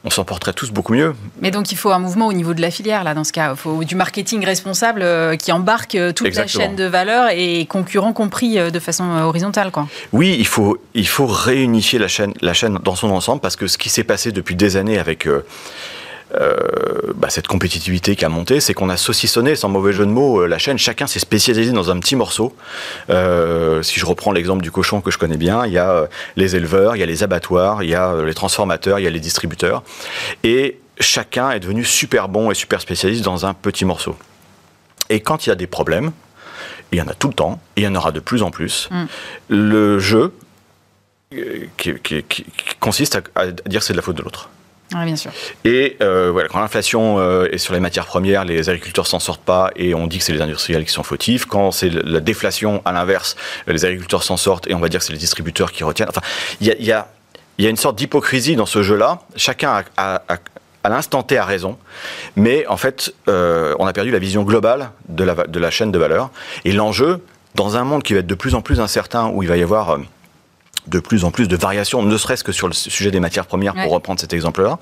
on 0.03 0.09
s'en 0.09 0.23
porterait 0.23 0.53
tous 0.53 0.71
beaucoup 0.71 0.93
mieux. 0.93 1.13
Mais 1.41 1.51
donc 1.51 1.71
il 1.71 1.77
faut 1.77 1.91
un 1.91 1.99
mouvement 1.99 2.27
au 2.27 2.33
niveau 2.33 2.53
de 2.53 2.61
la 2.61 2.71
filière, 2.71 3.03
là, 3.03 3.13
dans 3.13 3.23
ce 3.23 3.33
cas. 3.33 3.51
Il 3.51 3.57
faut 3.57 3.83
du 3.83 3.95
marketing 3.95 4.45
responsable 4.45 5.01
euh, 5.01 5.35
qui 5.35 5.51
embarque 5.51 5.95
euh, 5.95 6.13
toute 6.13 6.35
la 6.35 6.47
chaîne 6.47 6.75
de 6.75 6.85
valeur 6.85 7.29
et 7.31 7.65
concurrents 7.65 8.13
compris 8.13 8.57
euh, 8.57 8.69
de 8.69 8.79
façon 8.79 9.09
horizontale. 9.21 9.71
Quoi. 9.71 9.87
Oui, 10.13 10.35
il 10.39 10.47
faut, 10.47 10.77
il 10.93 11.07
faut 11.07 11.27
réunifier 11.27 11.99
la 11.99 12.07
chaîne, 12.07 12.33
la 12.41 12.53
chaîne 12.53 12.79
dans 12.83 12.95
son 12.95 13.09
ensemble 13.09 13.41
parce 13.41 13.55
que 13.55 13.67
ce 13.67 13.77
qui 13.77 13.89
s'est 13.89 14.03
passé 14.03 14.31
depuis 14.31 14.55
des 14.55 14.77
années 14.77 14.99
avec 14.99 15.27
bah, 16.31 17.29
cette 17.29 17.47
compétitivité 17.47 18.15
qui 18.15 18.25
a 18.25 18.29
monté, 18.29 18.59
c'est 18.59 18.73
qu'on 18.73 18.89
a 18.89 18.97
saucissonné, 18.97 19.55
sans 19.55 19.69
mauvais 19.69 19.93
jeu 19.93 20.05
de 20.05 20.11
mots, 20.11 20.45
la 20.45 20.57
chaîne. 20.57 20.77
Chacun 20.77 21.07
s'est 21.07 21.19
spécialisé 21.19 21.71
dans 21.71 21.91
un 21.91 21.99
petit 21.99 22.15
morceau. 22.15 22.55
si 23.07 23.99
je 23.99 24.05
reprends 24.05 24.31
l'exemple 24.31 24.61
du 24.61 24.71
cochon 24.71 25.01
que 25.01 25.11
je 25.11 25.17
connais 25.17 25.37
bien, 25.37 25.65
il 25.65 25.73
y 25.73 25.77
a 25.77 26.07
les 26.35 26.55
éleveurs, 26.55 26.95
il 26.95 26.99
y 26.99 27.03
a 27.03 27.07
les 27.07 27.23
abattoirs, 27.23 27.83
il 27.83 27.89
y 27.89 27.95
a 27.95 28.21
les 28.23 28.33
transformateurs, 28.33 28.99
il 28.99 29.03
y 29.03 29.07
a 29.07 29.11
les 29.11 29.19
distributeurs. 29.19 29.83
Et 30.43 30.79
chacun 30.99 31.51
est 31.51 31.59
devenu 31.59 31.83
super 31.83 32.27
bon 32.27 32.51
et 32.51 32.53
super 32.53 32.81
spécialiste 32.81 33.23
dans 33.23 33.45
un 33.45 33.53
petit 33.53 33.85
morceau. 33.85 34.17
Et 35.09 35.21
quand 35.21 35.45
il 35.45 35.49
y 35.49 35.51
a 35.51 35.55
des 35.55 35.67
problèmes, 35.67 36.11
il 36.91 36.97
y 36.97 37.01
en 37.01 37.07
a 37.07 37.13
tout 37.13 37.27
le 37.27 37.33
temps, 37.33 37.59
et 37.75 37.81
il 37.81 37.83
y 37.83 37.87
en 37.87 37.95
aura 37.95 38.11
de 38.11 38.19
plus 38.19 38.43
en 38.43 38.51
plus, 38.51 38.89
mm. 38.91 39.05
le 39.49 39.99
jeu 39.99 40.33
euh, 41.33 41.65
qui, 41.77 42.45
consiste 42.79 43.21
à, 43.35 43.47
dire 43.47 43.79
que 43.79 43.85
c'est 43.85 43.93
de 43.93 43.97
la 43.97 44.03
faute 44.03 44.17
de 44.17 44.23
l'autre. 44.23 44.49
Et 45.65 45.97
euh, 46.01 46.31
voilà, 46.31 46.49
quand 46.49 46.59
l'inflation 46.59 47.19
euh, 47.19 47.47
est 47.51 47.57
sur 47.57 47.73
les 47.73 47.79
matières 47.79 48.05
premières, 48.05 48.45
les 48.45 48.69
agriculteurs 48.69 49.07
s'en 49.07 49.19
sortent 49.19 49.43
pas 49.43 49.71
et 49.75 49.93
on 49.93 50.07
dit 50.07 50.17
que 50.17 50.23
c'est 50.23 50.33
les 50.33 50.41
industriels 50.41 50.85
qui 50.85 50.91
sont 50.91 51.03
fautifs. 51.03 51.45
Quand 51.45 51.71
c'est 51.71 51.89
la 51.89 52.19
déflation, 52.19 52.81
à 52.85 52.91
l'inverse, 52.91 53.35
les 53.67 53.85
agriculteurs 53.85 54.23
s'en 54.23 54.37
sortent 54.37 54.67
et 54.67 54.73
on 54.73 54.79
va 54.79 54.89
dire 54.89 54.99
que 54.99 55.05
c'est 55.05 55.13
les 55.13 55.19
distributeurs 55.19 55.71
qui 55.71 55.83
retiennent. 55.83 56.09
Enfin, 56.09 56.21
il 56.59 56.67
y 56.67 56.91
a, 56.91 57.07
une 57.57 57.77
sorte 57.77 57.97
d'hypocrisie 57.97 58.55
dans 58.55 58.65
ce 58.65 58.81
jeu-là. 58.81 59.19
Chacun 59.35 59.83
a, 59.97 60.21
à 60.83 60.89
l'instant 60.89 61.23
T 61.23 61.37
a 61.37 61.45
raison, 61.45 61.77
mais 62.35 62.65
en 62.67 62.77
fait, 62.77 63.13
euh, 63.27 63.75
on 63.79 63.85
a 63.85 63.93
perdu 63.93 64.11
la 64.11 64.19
vision 64.19 64.43
globale 64.43 64.91
de 65.09 65.23
la, 65.23 65.35
de 65.35 65.59
la 65.59 65.71
chaîne 65.71 65.91
de 65.91 65.99
valeur. 65.99 66.31
Et 66.65 66.71
l'enjeu, 66.71 67.23
dans 67.55 67.77
un 67.77 67.83
monde 67.83 68.01
qui 68.01 68.13
va 68.13 68.19
être 68.19 68.27
de 68.27 68.35
plus 68.35 68.55
en 68.55 68.61
plus 68.61 68.79
incertain, 68.79 69.29
où 69.29 69.43
il 69.43 69.49
va 69.49 69.57
y 69.57 69.63
avoir 69.63 69.97
de 70.87 70.99
plus 70.99 71.23
en 71.23 71.31
plus 71.31 71.47
de 71.47 71.55
variations, 71.55 72.01
ne 72.01 72.17
serait-ce 72.17 72.43
que 72.43 72.51
sur 72.51 72.67
le 72.67 72.73
sujet 72.73 73.11
des 73.11 73.19
matières 73.19 73.45
premières, 73.45 73.73
pour 73.73 73.91
reprendre 73.91 74.19
cet 74.19 74.33
exemple-là, 74.33 74.79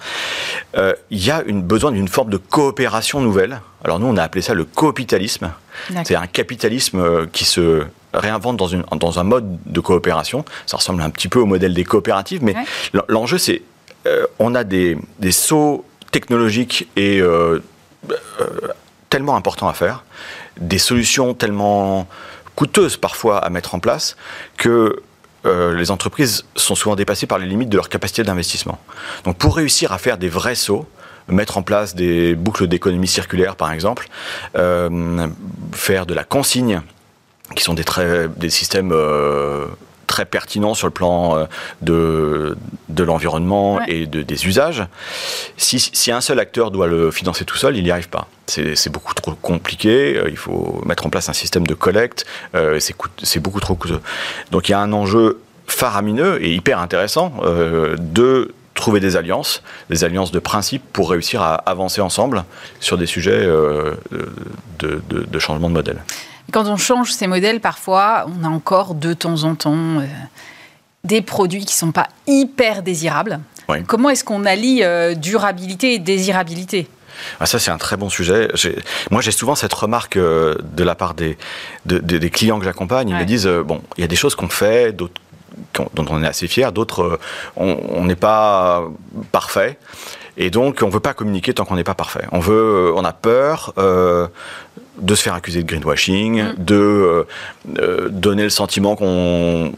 euh, 0.78 0.94
il 1.10 1.24
y 1.24 1.32
a 1.32 1.44
une, 1.46 1.62
besoin 1.62 1.92
d'une 1.92 2.08
forme 2.08 2.30
de 2.30 2.38
coopération 2.38 3.20
nouvelle. 3.22 3.62
Alors 3.84 4.00
nous, 4.00 4.08
on 4.08 4.18
a 4.18 4.24
appelé 4.24 4.42
ça 4.42 4.54
le 4.54 4.64
coopitalisme. 4.64 5.52
C'est 6.04 6.16
un 6.16 6.28
capitalisme 6.28 7.28
qui 7.32 7.46
se 7.46 7.86
réinvente 8.14 8.58
dans, 8.58 8.68
une, 8.68 8.84
dans 9.00 9.20
un 9.20 9.24
mode 9.24 9.58
de 9.66 9.80
coopération. 9.80 10.44
Ça 10.66 10.78
ressemble 10.78 11.02
un 11.02 11.10
petit 11.10 11.28
peu 11.28 11.40
au 11.40 11.46
modèle 11.46 11.74
des 11.74 11.84
coopératives, 11.84 12.44
mais 12.44 12.56
l'enjeu, 13.10 13.38
c'est 13.38 13.62
on 14.40 14.56
a 14.56 14.64
des, 14.64 14.98
des 15.20 15.34
sauts 15.34 15.84
technologiques 16.12 16.88
et 16.96 17.20
euh, 17.20 17.62
euh, 18.10 18.16
tellement 19.10 19.36
importants 19.36 19.68
à 19.68 19.74
faire, 19.74 20.04
des 20.60 20.80
solutions 20.80 21.34
tellement 21.34 22.08
coûteuses 22.56 22.98
parfois 22.98 23.38
à 23.40 23.50
mettre 23.50 23.76
en 23.76 23.80
place 23.80 24.18
que 24.58 25.02
euh, 25.48 25.76
les 25.76 25.92
entreprises 25.92 26.46
sont 26.56 26.76
souvent 26.76 26.96
dépassées 26.96 27.28
par 27.28 27.40
les 27.40 27.48
limites 27.48 27.70
de 27.70 27.76
leur 27.76 27.90
capacité 27.90 28.24
d'investissement. 28.24 28.80
Donc 29.24 29.38
pour 29.38 29.56
réussir 29.56 29.92
à 29.92 29.98
faire 29.98 30.18
des 30.18 30.30
vrais 30.30 30.56
sauts, 30.56 30.88
mettre 31.28 31.58
en 31.58 31.64
place 31.64 31.96
des 31.96 32.36
boucles 32.36 32.68
d'économie 32.68 33.08
circulaire 33.08 33.56
par 33.56 33.72
exemple, 33.72 34.08
faire 34.54 36.06
de 36.06 36.14
la 36.14 36.24
consigne, 36.24 36.82
qui 37.56 37.64
sont 37.64 37.74
des, 37.74 38.50
systèmes 38.50 38.94
très 40.08 40.26
pertinent 40.26 40.74
sur 40.74 40.88
le 40.88 40.94
plan 40.94 41.38
euh, 41.38 41.46
de, 41.82 42.58
de 42.90 43.04
l'environnement 43.04 43.80
et 43.86 44.08
de, 44.08 44.24
des 44.24 44.48
usages. 44.48 44.86
Si, 45.58 45.80
si, 45.80 46.12
un 46.12 46.22
seul 46.22 46.40
acteur 46.40 46.72
doit 46.72 46.88
le 46.88 47.12
financer 47.12 47.46
tout 47.46 47.58
seul, 47.58 47.78
il 47.78 47.84
n'y 47.84 47.92
arrive 47.92 48.10
pas. 48.10 48.28
C'est 48.48 48.90
beaucoup 48.90 49.14
trop 49.14 49.34
compliqué, 49.34 50.18
euh, 50.18 50.30
il 50.30 50.38
faut 50.38 50.82
mettre 50.86 51.06
en 51.06 51.10
place 51.10 51.30
un 51.30 51.34
système 51.34 51.68
de 51.68 51.74
collecte, 51.74 52.26
euh, 52.56 52.80
c'est 53.22 53.40
beaucoup 53.40 53.60
trop 53.60 53.76
coûteux. 53.76 54.00
Donc 54.52 54.70
il 54.70 54.72
y 54.72 54.76
a 54.76 54.80
un 54.80 54.94
enjeu 54.94 55.42
faramineux 55.68 56.42
et 56.42 56.56
hyper 56.56 56.80
intéressant 56.80 57.34
de 58.00 58.54
trouver 58.74 59.02
des 59.02 59.18
alliances, 59.18 59.62
des 59.90 60.06
alliances 60.06 60.32
de 60.32 60.40
principe 60.40 60.82
pour 60.94 61.12
réussir 61.12 61.42
à 61.42 61.56
avancer 61.56 62.00
ensemble 62.00 62.46
sur 62.80 62.98
des 62.98 63.06
sujets 63.06 63.46
de, 63.46 63.98
de, 64.80 65.02
de 65.10 65.40
changement 65.40 65.68
de 65.68 65.74
modèle. 65.74 66.02
Quand 66.52 66.68
on 66.68 66.78
change 66.78 67.12
ces 67.12 67.28
modèles, 67.28 67.60
parfois, 67.60 68.26
on 68.28 68.46
a 68.46 68.48
encore 68.48 68.96
de 68.96 69.14
temps 69.14 69.44
en 69.44 69.56
temps 69.56 70.00
euh, 70.00 70.06
des 71.04 71.22
produits 71.22 71.66
qui 71.66 71.74
ne 71.74 71.80
sont 71.80 71.92
pas 71.92 72.08
hyper 72.26 72.84
désirables. 72.84 73.40
Comment 73.86 74.10
est-ce 74.10 74.24
qu'on 74.24 74.46
allie 74.46 74.82
euh, 74.82 75.14
durabilité 75.14 75.96
et 75.96 76.00
désirabilité? 76.00 76.88
Ah, 77.42 77.46
ça, 77.46 77.60
c'est 77.60 77.72
un 77.72 77.78
très 77.78 77.98
bon 77.98 78.10
sujet. 78.10 78.48
Moi, 79.12 79.22
j'ai 79.22 79.32
souvent 79.32 79.56
cette 79.56 79.74
remarque 79.74 80.16
euh, 80.16 80.56
de 80.62 80.84
la 80.86 80.96
part 80.96 81.16
des, 81.16 81.38
des 81.86 82.30
clients 82.30 82.60
que 82.60 82.66
j'accompagne. 82.66 83.10
Ils 83.10 83.16
me 83.16 83.26
disent, 83.26 83.48
bon, 83.48 83.82
il 83.98 84.02
y 84.02 84.04
a 84.06 84.08
des 84.08 84.16
choses 84.16 84.36
qu'on 84.36 84.48
fait, 84.48 84.94
d'autres 84.94 85.22
dont 85.96 86.06
on 86.10 86.24
est 86.24 86.28
assez 86.28 86.48
fier, 86.48 86.72
d'autres, 86.72 87.20
on 87.56 88.06
n'est 88.06 88.16
pas 88.16 88.84
parfait. 89.32 89.80
Et 90.38 90.52
donc, 90.52 90.80
on 90.84 90.88
ne 90.88 90.92
veut 90.92 91.00
pas 91.00 91.16
communiquer 91.16 91.54
tant 91.54 91.66
qu'on 91.66 91.76
n'est 91.76 91.84
pas 91.84 91.96
parfait. 91.96 92.26
On 92.32 92.40
veut, 92.40 92.94
on 92.96 93.04
a 93.04 93.12
peur 93.12 93.74
de 95.00 95.16
se 95.16 95.24
faire 95.24 95.34
accuser 95.34 95.64
de 95.64 95.68
greenwashing, 95.68 96.42
mm. 96.42 96.56
de 96.58 96.76
euh, 96.76 97.24
euh, 97.80 98.10
donner 98.10 98.44
le 98.44 98.50
sentiment 98.50 98.96
qu'on 98.96 99.74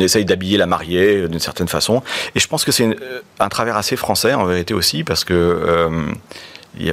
essaye 0.00 0.24
d'habiller 0.24 0.56
la 0.56 0.66
mariée 0.66 1.28
d'une 1.28 1.40
certaine 1.40 1.68
façon. 1.68 2.02
Et 2.34 2.40
je 2.40 2.48
pense 2.48 2.64
que 2.64 2.72
c'est 2.72 2.96
un 3.38 3.48
travers 3.48 3.76
assez 3.76 3.96
français 3.96 4.34
en 4.34 4.44
vérité 4.44 4.74
aussi, 4.74 5.04
parce 5.04 5.24
que 5.24 5.34
euh, 5.34 6.12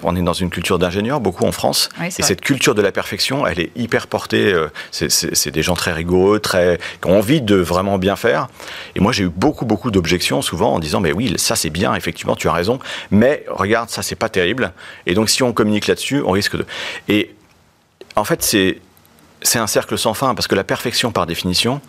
on 0.04 0.16
est 0.18 0.22
dans 0.22 0.34
une 0.34 0.50
culture 0.50 0.78
d'ingénieurs, 0.78 1.22
beaucoup 1.22 1.46
en 1.46 1.54
France, 1.54 1.88
et 2.04 2.22
cette 2.22 2.42
culture 2.42 2.76
de 2.76 2.82
la 2.82 2.92
perfection, 2.92 3.48
elle 3.48 3.62
est 3.62 3.72
hyper 3.78 4.08
portée. 4.08 4.54
c'est 4.92 5.52
des 5.52 5.62
gens 5.64 5.76
très 5.76 5.94
rigoureux, 5.94 6.42
très, 6.42 6.80
qui 7.02 7.10
ont 7.10 7.18
envie 7.18 7.40
de 7.40 7.56
vraiment 7.56 7.98
bien 7.98 8.18
faire. 8.18 8.50
Et 8.96 9.00
moi, 9.00 9.14
j'ai 9.14 9.24
eu 9.24 9.30
beaucoup, 9.30 9.64
beaucoup 9.64 9.90
d'objections, 9.90 10.42
souvent 10.42 10.74
en 10.74 10.80
disant, 10.80 11.00
mais 11.00 11.14
oui, 11.14 11.34
ça 11.38 11.56
c'est 11.56 11.70
bien, 11.70 11.96
effectivement, 11.96 12.36
tu 12.36 12.50
as 12.50 12.54
raison, 12.54 12.80
mais 13.10 13.46
regarde, 13.48 13.90
ça 13.90 14.02
c'est 14.02 14.18
pas 14.18 14.28
terrible. 14.28 14.74
Et 15.06 15.14
donc, 15.14 15.30
si 15.30 15.44
on 15.44 15.54
communique 15.54 15.88
là-dessus, 15.88 16.22
on 16.26 16.32
risque 16.32 16.58
de. 16.58 16.66
Et 17.08 17.34
en 18.20 18.24
fait, 18.24 18.44
c'est 18.44 19.60
un 19.60 19.68
cercle 19.68 19.98
sans 19.98 20.14
fin, 20.14 20.36
parce 20.36 20.48
que 20.48 20.56
la 20.56 20.64
perfection, 20.64 21.12
par 21.12 21.26
définition, 21.26 21.82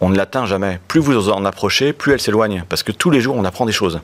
on 0.00 0.10
ne 0.10 0.16
l'atteint 0.16 0.46
jamais. 0.46 0.80
Plus 0.88 1.00
vous 1.00 1.28
en 1.30 1.44
approchez, 1.44 1.92
plus 1.92 2.12
elle 2.12 2.20
s'éloigne, 2.20 2.64
parce 2.68 2.82
que 2.82 2.92
tous 2.92 3.10
les 3.10 3.20
jours, 3.20 3.36
on 3.36 3.44
apprend 3.44 3.66
des 3.66 3.72
choses. 3.72 4.00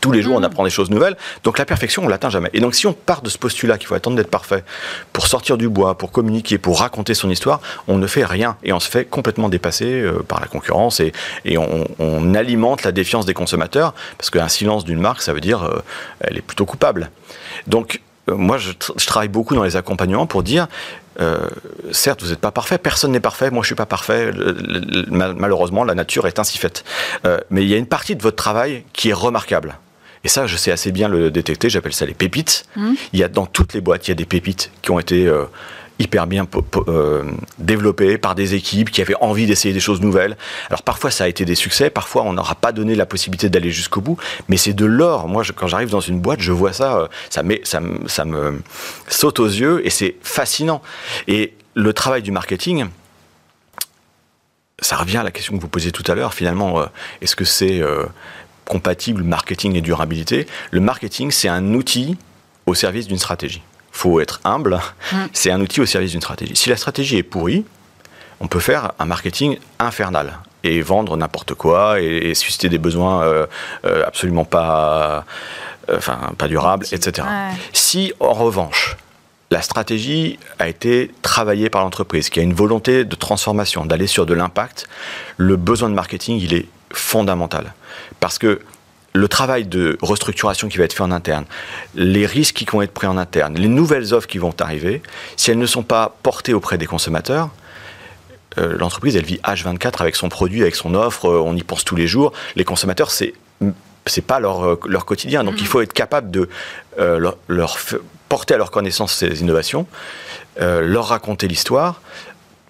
Tous 0.00 0.12
les 0.12 0.22
jours, 0.22 0.36
on 0.36 0.40
mm. 0.40 0.44
apprend 0.44 0.64
des 0.64 0.70
choses 0.70 0.90
nouvelles. 0.90 1.16
Donc 1.42 1.58
la 1.58 1.64
perfection, 1.64 2.04
on 2.04 2.08
l'atteint 2.08 2.30
jamais. 2.30 2.50
Et 2.52 2.60
donc 2.60 2.74
si 2.74 2.86
on 2.86 2.92
part 2.92 3.22
de 3.22 3.28
ce 3.28 3.38
postulat 3.38 3.78
qu'il 3.78 3.86
faut 3.86 3.94
attendre 3.94 4.16
d'être 4.16 4.30
parfait 4.30 4.64
pour 5.12 5.26
sortir 5.26 5.56
du 5.56 5.68
bois, 5.68 5.96
pour 5.96 6.12
communiquer, 6.12 6.58
pour 6.58 6.80
raconter 6.80 7.14
son 7.14 7.30
histoire, 7.30 7.60
on 7.88 7.98
ne 7.98 8.06
fait 8.06 8.24
rien 8.24 8.56
et 8.62 8.72
on 8.72 8.80
se 8.80 8.88
fait 8.88 9.04
complètement 9.04 9.48
dépasser 9.48 10.02
euh, 10.02 10.22
par 10.26 10.40
la 10.40 10.46
concurrence 10.46 11.00
et, 11.00 11.12
on, 11.56 12.34
alimente 12.34 12.84
la 12.84 12.92
défiance 12.92 13.26
des 13.26 13.34
consommateurs 13.34 13.92
parce 14.16 14.30
qu'un 14.30 14.48
silence 14.48 14.84
d'une 14.84 15.00
marque, 15.00 15.20
ça 15.22 15.32
veut 15.32 15.40
dire 15.40 15.60
qu'elle 15.60 15.68
euh, 15.68 15.82
elle 16.20 16.38
est 16.38 16.42
plutôt 16.42 16.64
coupable. 16.64 17.10
Donc 17.66 18.00
moi, 18.36 18.58
je, 18.58 18.72
travaille 19.06 19.28
beaucoup 19.28 19.54
dans 19.54 19.62
les 19.62 19.76
accompagnements 19.76 20.26
pour 20.26 20.42
dire, 20.42 20.68
euh, 21.20 21.48
certes, 21.92 22.22
vous 22.22 22.30
n'êtes 22.30 22.40
pas 22.40 22.50
parfait, 22.50 22.78
personne 22.78 23.12
n'est 23.12 23.20
parfait, 23.20 23.50
moi 23.50 23.62
je 23.62 23.66
suis 23.66 23.74
pas 23.74 23.86
parfait, 23.86 24.32
malheureusement, 25.10 25.84
la 25.84 25.94
nature 25.94 26.26
est 26.26 26.38
ainsi 26.38 26.58
faite. 26.58 26.84
Euh, 27.24 27.38
mais 27.50 27.62
il 27.62 27.68
y 27.68 27.74
a 27.74 27.76
une 27.76 27.86
partie 27.86 28.16
de 28.16 28.22
votre 28.22 28.36
travail 28.36 28.84
qui 28.92 29.10
est 29.10 29.14
remarquable. 29.14 29.78
Et 30.22 30.28
ça, 30.28 30.46
je 30.46 30.56
sais 30.56 30.70
assez 30.70 30.92
bien 30.92 31.08
le 31.08 31.30
détecter, 31.30 31.70
j'appelle 31.70 31.94
ça 31.94 32.04
les 32.04 32.14
pépites. 32.14 32.66
Mmh. 32.76 32.92
Il 33.14 33.18
y 33.18 33.24
a 33.24 33.28
dans 33.28 33.46
toutes 33.46 33.72
les 33.72 33.80
boîtes, 33.80 34.06
il 34.06 34.10
y 34.10 34.12
a 34.12 34.16
des 34.16 34.26
pépites 34.26 34.70
qui 34.82 34.90
ont 34.90 34.98
été 34.98 35.30
hyper 36.00 36.26
bien 36.26 36.48
euh, 36.88 37.30
développé 37.58 38.16
par 38.16 38.34
des 38.34 38.54
équipes 38.54 38.90
qui 38.90 39.02
avaient 39.02 39.14
envie 39.20 39.46
d'essayer 39.46 39.74
des 39.74 39.80
choses 39.80 40.00
nouvelles. 40.00 40.36
Alors 40.68 40.82
parfois 40.82 41.10
ça 41.10 41.24
a 41.24 41.28
été 41.28 41.44
des 41.44 41.54
succès, 41.54 41.90
parfois 41.90 42.22
on 42.22 42.32
n'aura 42.32 42.54
pas 42.54 42.72
donné 42.72 42.94
la 42.94 43.06
possibilité 43.06 43.50
d'aller 43.50 43.70
jusqu'au 43.70 44.00
bout, 44.00 44.16
mais 44.48 44.56
c'est 44.56 44.72
de 44.72 44.86
l'or. 44.86 45.28
Moi, 45.28 45.42
quand 45.54 45.66
j'arrive 45.68 45.90
dans 45.90 46.00
une 46.00 46.18
boîte, 46.18 46.40
je 46.40 46.52
vois 46.52 46.72
ça, 46.72 46.96
euh, 46.96 47.06
ça, 48.06 48.24
me 48.24 48.62
saute 49.08 49.40
aux 49.40 49.46
yeux 49.46 49.86
et 49.86 49.90
c'est 49.90 50.16
fascinant. 50.22 50.80
Et 51.28 51.52
le 51.74 51.92
travail 51.92 52.22
du 52.22 52.32
marketing, 52.32 52.86
ça 54.80 54.96
revient 54.96 55.18
à 55.18 55.22
la 55.22 55.30
question 55.30 55.54
que 55.54 55.60
vous 55.60 55.68
posiez 55.68 55.92
tout 55.92 56.04
à 56.10 56.14
l'heure, 56.14 56.32
finalement, 56.32 56.80
euh, 56.80 56.86
est-ce 57.20 57.36
que 57.36 57.44
c'est 57.44 57.82
compatible 58.64 59.22
marketing 59.22 59.76
et 59.76 59.82
durabilité? 59.82 60.46
Le 60.70 60.80
marketing, 60.80 61.30
c'est 61.30 61.48
un 61.48 61.74
outil 61.74 62.16
au 62.64 62.74
service 62.74 63.06
d'une 63.06 63.18
stratégie 63.18 63.62
faut 63.92 64.20
être 64.20 64.40
humble. 64.44 64.80
Mm. 65.12 65.16
C'est 65.32 65.50
un 65.50 65.60
outil 65.60 65.80
au 65.80 65.86
service 65.86 66.12
d'une 66.12 66.20
stratégie. 66.20 66.56
Si 66.56 66.68
la 66.68 66.76
stratégie 66.76 67.18
est 67.18 67.22
pourrie, 67.22 67.64
on 68.40 68.46
peut 68.48 68.60
faire 68.60 68.92
un 68.98 69.04
marketing 69.04 69.58
infernal 69.78 70.38
et 70.64 70.80
vendre 70.82 71.16
n'importe 71.16 71.54
quoi 71.54 72.00
et, 72.00 72.34
susciter 72.34 72.68
des 72.68 72.78
besoins 72.78 73.22
euh, 73.22 73.46
euh, 73.84 74.04
absolument 74.06 74.44
pas, 74.44 75.24
euh, 75.88 75.96
enfin, 75.96 76.32
pas 76.38 76.48
durables, 76.48 76.86
etc. 76.92 77.26
Si, 77.72 78.12
en 78.20 78.32
revanche, 78.32 78.96
la 79.50 79.62
stratégie 79.62 80.38
a 80.58 80.68
été 80.68 81.10
travaillée 81.22 81.70
par 81.70 81.82
l'entreprise, 81.82 82.30
qui 82.30 82.40
a 82.40 82.42
une 82.42 82.54
volonté 82.54 83.04
de 83.04 83.16
transformation, 83.16 83.84
d'aller 83.84 84.06
sur 84.06 84.26
de 84.26 84.34
l'impact, 84.34 84.88
le 85.36 85.56
besoin 85.56 85.88
de 85.88 85.94
marketing, 85.94 86.38
il 86.40 86.54
est 86.54 86.66
fondamental. 86.92 87.74
Parce 88.20 88.38
que 88.38 88.60
le 89.12 89.28
travail 89.28 89.64
de 89.64 89.98
restructuration 90.02 90.68
qui 90.68 90.78
va 90.78 90.84
être 90.84 90.92
fait 90.92 91.02
en 91.02 91.10
interne, 91.10 91.44
les 91.94 92.26
risques 92.26 92.56
qui 92.56 92.64
vont 92.64 92.82
être 92.82 92.92
pris 92.92 93.06
en 93.06 93.16
interne, 93.16 93.54
les 93.56 93.68
nouvelles 93.68 94.14
offres 94.14 94.28
qui 94.28 94.38
vont 94.38 94.54
arriver, 94.60 95.02
si 95.36 95.50
elles 95.50 95.58
ne 95.58 95.66
sont 95.66 95.82
pas 95.82 96.16
portées 96.22 96.54
auprès 96.54 96.78
des 96.78 96.86
consommateurs, 96.86 97.50
euh, 98.58 98.76
l'entreprise, 98.78 99.16
elle 99.16 99.24
vit 99.24 99.40
H24 99.44 100.00
avec 100.00 100.16
son 100.16 100.28
produit, 100.28 100.62
avec 100.62 100.74
son 100.74 100.94
offre, 100.94 101.26
euh, 101.26 101.42
on 101.44 101.56
y 101.56 101.62
pense 101.62 101.84
tous 101.84 101.96
les 101.96 102.06
jours. 102.06 102.32
Les 102.56 102.64
consommateurs, 102.64 103.10
c'est 103.10 103.34
c'est 104.06 104.22
pas 104.22 104.40
leur, 104.40 104.78
leur 104.88 105.04
quotidien. 105.04 105.44
Donc 105.44 105.60
il 105.60 105.66
faut 105.66 105.82
être 105.82 105.92
capable 105.92 106.30
de 106.30 106.48
leur, 106.96 107.36
leur 107.48 107.76
porter 108.30 108.54
à 108.54 108.56
leur 108.56 108.70
connaissance 108.70 109.12
ces 109.12 109.42
innovations, 109.42 109.86
leur 110.58 111.08
raconter 111.08 111.46
l'histoire, 111.46 112.00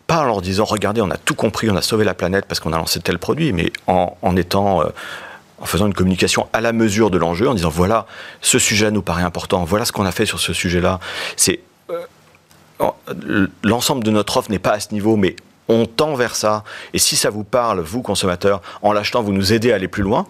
pas 0.09 0.19
en 0.19 0.25
leur 0.25 0.43
disant 0.43 0.65
regardez, 0.65 1.01
on 1.01 1.11
a 1.11 1.17
tout 1.17 1.37
compris, 1.37 1.71
on 1.71 1.77
a 1.77 1.83
sauvé 1.83 2.05
la 2.05 2.15
planète 2.15 2.47
parce 2.47 2.59
qu'on 2.59 2.73
a 2.73 2.79
lancé 2.79 2.99
tel 2.99 3.21
produit, 3.21 3.53
mais 3.53 3.73
en, 3.87 4.19
en 4.23 4.37
étant 4.37 4.83
en 5.61 5.67
faisant 5.67 5.87
une 5.87 5.95
communication 5.95 6.49
à 6.53 6.61
la 6.61 6.73
mesure 6.73 7.11
de 7.11 7.19
l'enjeu, 7.19 7.49
en 7.49 7.55
disant 7.55 7.69
voilà, 7.69 8.07
ce 8.41 8.59
sujet 8.59 8.91
nous 8.91 9.03
paraît 9.03 9.23
important, 9.23 9.65
voilà 9.65 9.85
ce 9.85 9.93
qu'on 9.93 10.07
a 10.07 10.13
fait 10.13 10.27
sur 10.27 10.41
ce 10.41 10.53
sujet-là. 10.53 11.01
C'est 11.37 11.61
euh, 11.91 13.47
l'ensemble 13.63 14.03
de 14.05 14.11
notre 14.11 14.37
offre 14.37 14.51
n'est 14.51 14.59
pas 14.59 14.73
à 14.73 14.81
ce 14.81 14.93
niveau, 14.93 15.17
mais 15.17 15.37
on 15.69 15.87
tend 15.87 16.15
vers 16.15 16.35
ça. 16.35 16.65
Et 16.95 16.99
si 16.99 17.17
ça 17.17 17.31
vous 17.31 17.45
parle, 17.45 17.81
vous 17.81 18.03
consommateurs, 18.03 18.61
en 18.83 18.93
l'achetant, 18.93 19.23
vous 19.23 19.33
nous 19.33 19.53
aidez 19.53 19.73
à 19.73 19.77
aller 19.77 19.89
plus 19.89 20.03
loin. 20.03 20.27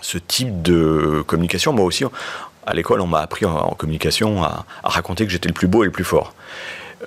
Ce 0.00 0.18
type 0.18 0.62
de 0.62 1.24
communication, 1.26 1.72
moi 1.72 1.84
aussi, 1.84 2.04
à 2.66 2.74
l'école, 2.74 3.00
on 3.00 3.06
m'a 3.06 3.20
appris 3.20 3.46
en, 3.46 3.70
communication 3.70 4.44
à, 4.44 4.64
raconter 4.84 5.24
que 5.24 5.32
j'étais 5.32 5.48
le 5.48 5.54
plus 5.54 5.68
beau 5.68 5.82
et 5.82 5.86
le 5.86 5.92
plus 5.92 6.04
fort. 6.04 6.34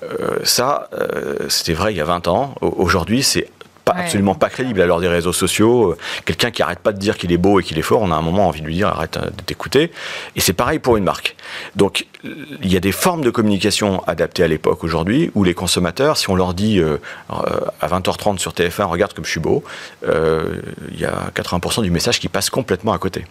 Euh, 0.04 0.40
ça, 0.44 0.90
euh, 0.94 1.48
c'était 1.50 1.74
vrai 1.74 1.94
il 1.94 1.98
y 1.98 2.02
a 2.02 2.06
20 2.06 2.28
ans. 2.28 2.56
Aujourd'hui, 2.62 3.24
c'est 3.24 3.50
absolument 3.86 4.36
pas 4.36 4.50
crédible 4.50 4.82
à 4.82 4.86
l'heure 4.86 5.00
des 5.00 5.08
réseaux 5.08 5.34
sociaux. 5.34 5.92
Euh, 5.92 5.98
quelqu'un 6.26 6.52
qui 6.52 6.62
arrête 6.62 6.80
pas 6.80 6.92
de 6.92 7.00
dire 7.00 7.18
qu'il 7.18 7.32
est 7.32 7.38
beau 7.38 7.60
et 7.60 7.64
qu'il 7.64 7.78
est 7.78 7.84
fort, 7.84 8.02
on 8.02 8.12
a 8.12 8.16
un 8.16 8.22
moment 8.22 8.48
envie 8.48 8.62
de 8.62 8.66
lui 8.66 8.76
dire 8.76 8.88
arrête 8.88 9.18
euh, 9.18 9.26
de 9.26 9.42
t'écouter. 9.46 9.92
Et 10.36 10.42
c'est 10.42 10.54
pareil 10.54 10.80
pour 10.80 10.98
une 10.98 11.04
marque. 11.04 11.36
Donc 11.76 12.06
il 12.24 12.72
y 12.72 12.78
a 12.78 12.80
des 12.80 12.92
formes 12.92 13.24
de 13.24 13.30
communication 13.30 14.04
adaptées 14.08 14.44
à 14.44 14.48
l'époque 14.48 14.84
aujourd'hui 14.84 15.32
où 15.34 15.44
les 15.44 15.54
consommateurs, 15.54 16.18
si 16.18 16.30
on 16.30 16.36
leur 16.36 16.54
dit 16.54 16.80
euh, 16.80 16.98
à 17.30 17.88
20h30 17.88 18.38
sur 18.38 18.52
TF1, 18.52 18.84
regarde 18.86 19.14
comme 19.14 19.26
je 19.26 19.32
suis 19.32 19.40
beau, 19.40 19.64
il 20.04 21.00
y 21.00 21.06
a 21.06 21.32
80% 21.36 21.82
du 21.82 21.92
message 21.92 22.20
qui 22.20 22.30
passe 22.30 22.50
complètement 22.50 22.94
à 22.94 22.98
côté. 22.98 23.26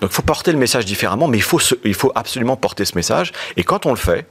Donc 0.00 0.10
il 0.10 0.14
faut 0.14 0.22
porter 0.22 0.52
le 0.52 0.58
message 0.58 0.84
différemment, 0.84 1.28
mais 1.28 1.38
il 1.38 1.42
faut, 1.42 1.60
il 1.84 1.94
faut 1.94 2.12
absolument 2.14 2.56
porter 2.56 2.84
ce 2.84 2.94
message. 2.94 3.32
Et 3.56 3.64
quand 3.64 3.84
on 3.84 3.90
le 3.90 3.96
fait, 3.96 4.26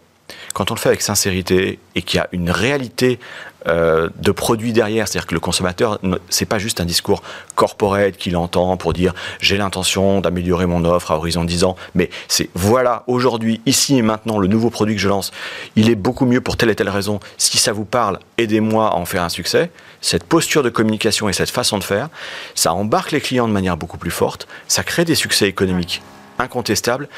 quand 0.53 0.71
on 0.71 0.73
le 0.73 0.79
fait 0.79 0.89
avec 0.89 1.01
sincérité 1.01 1.79
et 1.95 2.01
qu'il 2.01 2.17
y 2.17 2.21
a 2.21 2.27
une 2.31 2.49
réalité 2.49 3.19
euh, 3.67 4.09
de 4.17 4.31
produit 4.31 4.71
derrière, 4.71 5.07
c'est-à-dire 5.07 5.27
que 5.27 5.33
le 5.33 5.39
consommateur, 5.39 5.99
c'est 6.29 6.45
pas 6.45 6.59
juste 6.59 6.79
un 6.79 6.85
discours 6.85 7.21
corporate 7.55 8.15
qu'il 8.15 8.37
entend 8.37 8.77
pour 8.77 8.93
dire 8.93 9.13
j'ai 9.41 9.57
l'intention 9.57 10.21
d'améliorer 10.21 10.65
mon 10.65 10.85
offre 10.85 11.11
à 11.11 11.17
horizon 11.17 11.43
10 11.43 11.63
ans, 11.63 11.75
mais 11.93 12.09
c'est 12.27 12.49
voilà, 12.53 13.03
aujourd'hui, 13.07 13.61
ici 13.65 13.97
et 13.97 14.01
maintenant, 14.01 14.37
le 14.37 14.47
nouveau 14.47 14.69
produit 14.69 14.95
que 14.95 15.01
je 15.01 15.09
lance, 15.09 15.31
il 15.75 15.89
est 15.89 15.95
beaucoup 15.95 16.25
mieux 16.25 16.39
pour 16.39 16.55
telle 16.55 16.69
et 16.69 16.75
telle 16.75 16.89
raison. 16.89 17.19
Si 17.37 17.57
ça 17.57 17.73
vous 17.73 17.85
parle, 17.85 18.19
aidez-moi 18.37 18.89
à 18.89 18.95
en 18.95 19.05
faire 19.05 19.23
un 19.23 19.29
succès. 19.29 19.69
Cette 20.01 20.23
posture 20.23 20.63
de 20.63 20.69
communication 20.69 21.27
et 21.27 21.33
cette 21.33 21.49
façon 21.49 21.77
de 21.77 21.83
faire, 21.83 22.09
ça 22.55 22.73
embarque 22.73 23.11
les 23.11 23.21
clients 23.21 23.47
de 23.47 23.53
manière 23.53 23.75
beaucoup 23.75 23.97
plus 23.97 24.11
forte, 24.11 24.47
ça 24.67 24.83
crée 24.83 25.03
des 25.03 25.15
succès 25.15 25.47
économiques 25.47 26.01
incontestables 26.39 27.09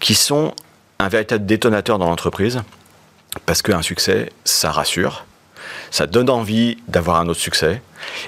qui 0.00 0.14
sont 0.14 0.52
un 1.02 1.08
véritable 1.08 1.46
détonateur 1.46 1.98
dans 1.98 2.08
l'entreprise, 2.08 2.62
parce 3.46 3.62
qu'un 3.62 3.82
succès, 3.82 4.30
ça 4.44 4.70
rassure, 4.70 5.24
ça 5.90 6.06
donne 6.06 6.30
envie 6.30 6.78
d'avoir 6.88 7.20
un 7.20 7.28
autre 7.28 7.40
succès. 7.40 7.82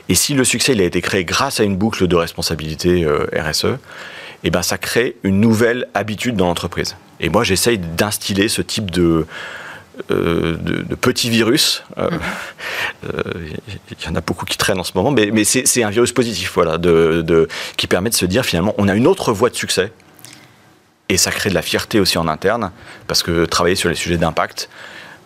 Et 0.08 0.14
si 0.14 0.34
le 0.34 0.44
succès 0.44 0.72
il 0.72 0.80
a 0.80 0.84
été 0.84 1.00
créé 1.00 1.24
grâce 1.24 1.60
à 1.60 1.64
une 1.64 1.76
boucle 1.76 2.06
de 2.06 2.16
responsabilité 2.16 3.04
euh, 3.04 3.26
RSE, 3.36 3.78
eh 4.44 4.50
ben, 4.50 4.62
ça 4.62 4.78
crée 4.78 5.16
une 5.22 5.40
nouvelle 5.40 5.88
habitude 5.94 6.36
dans 6.36 6.46
l'entreprise. 6.46 6.96
Et 7.20 7.30
moi, 7.30 7.44
j'essaye 7.44 7.78
d'instiller 7.78 8.48
ce 8.48 8.60
type 8.60 8.90
de, 8.90 9.26
euh, 10.10 10.56
de, 10.58 10.94
petits 10.94 11.30
virus. 11.30 11.82
Euh, 11.96 12.10
mm-hmm. 13.06 13.38
Il 13.90 14.04
y 14.04 14.08
en 14.08 14.14
a 14.16 14.20
beaucoup 14.20 14.44
qui 14.44 14.58
traînent 14.58 14.80
en 14.80 14.84
ce 14.84 14.92
moment, 14.94 15.10
mais, 15.10 15.30
mais 15.32 15.44
c'est 15.44 15.82
un 15.82 15.90
virus 15.90 16.12
positif, 16.12 16.52
voilà, 16.54 16.76
de, 16.76 17.48
qui 17.76 17.86
permet 17.86 18.10
de 18.10 18.14
se 18.14 18.26
dire 18.26 18.44
finalement, 18.44 18.74
on 18.76 18.88
a 18.88 18.94
une 18.94 19.06
autre 19.06 19.32
voie 19.32 19.48
de 19.48 19.54
succès. 19.54 19.92
Et 21.08 21.16
ça 21.16 21.30
crée 21.30 21.50
de 21.50 21.54
la 21.54 21.62
fierté 21.62 22.00
aussi 22.00 22.18
en 22.18 22.28
interne, 22.28 22.70
parce 23.06 23.22
que 23.22 23.44
travailler 23.44 23.76
sur 23.76 23.88
les 23.88 23.94
sujets 23.94 24.16
d'impact, 24.16 24.68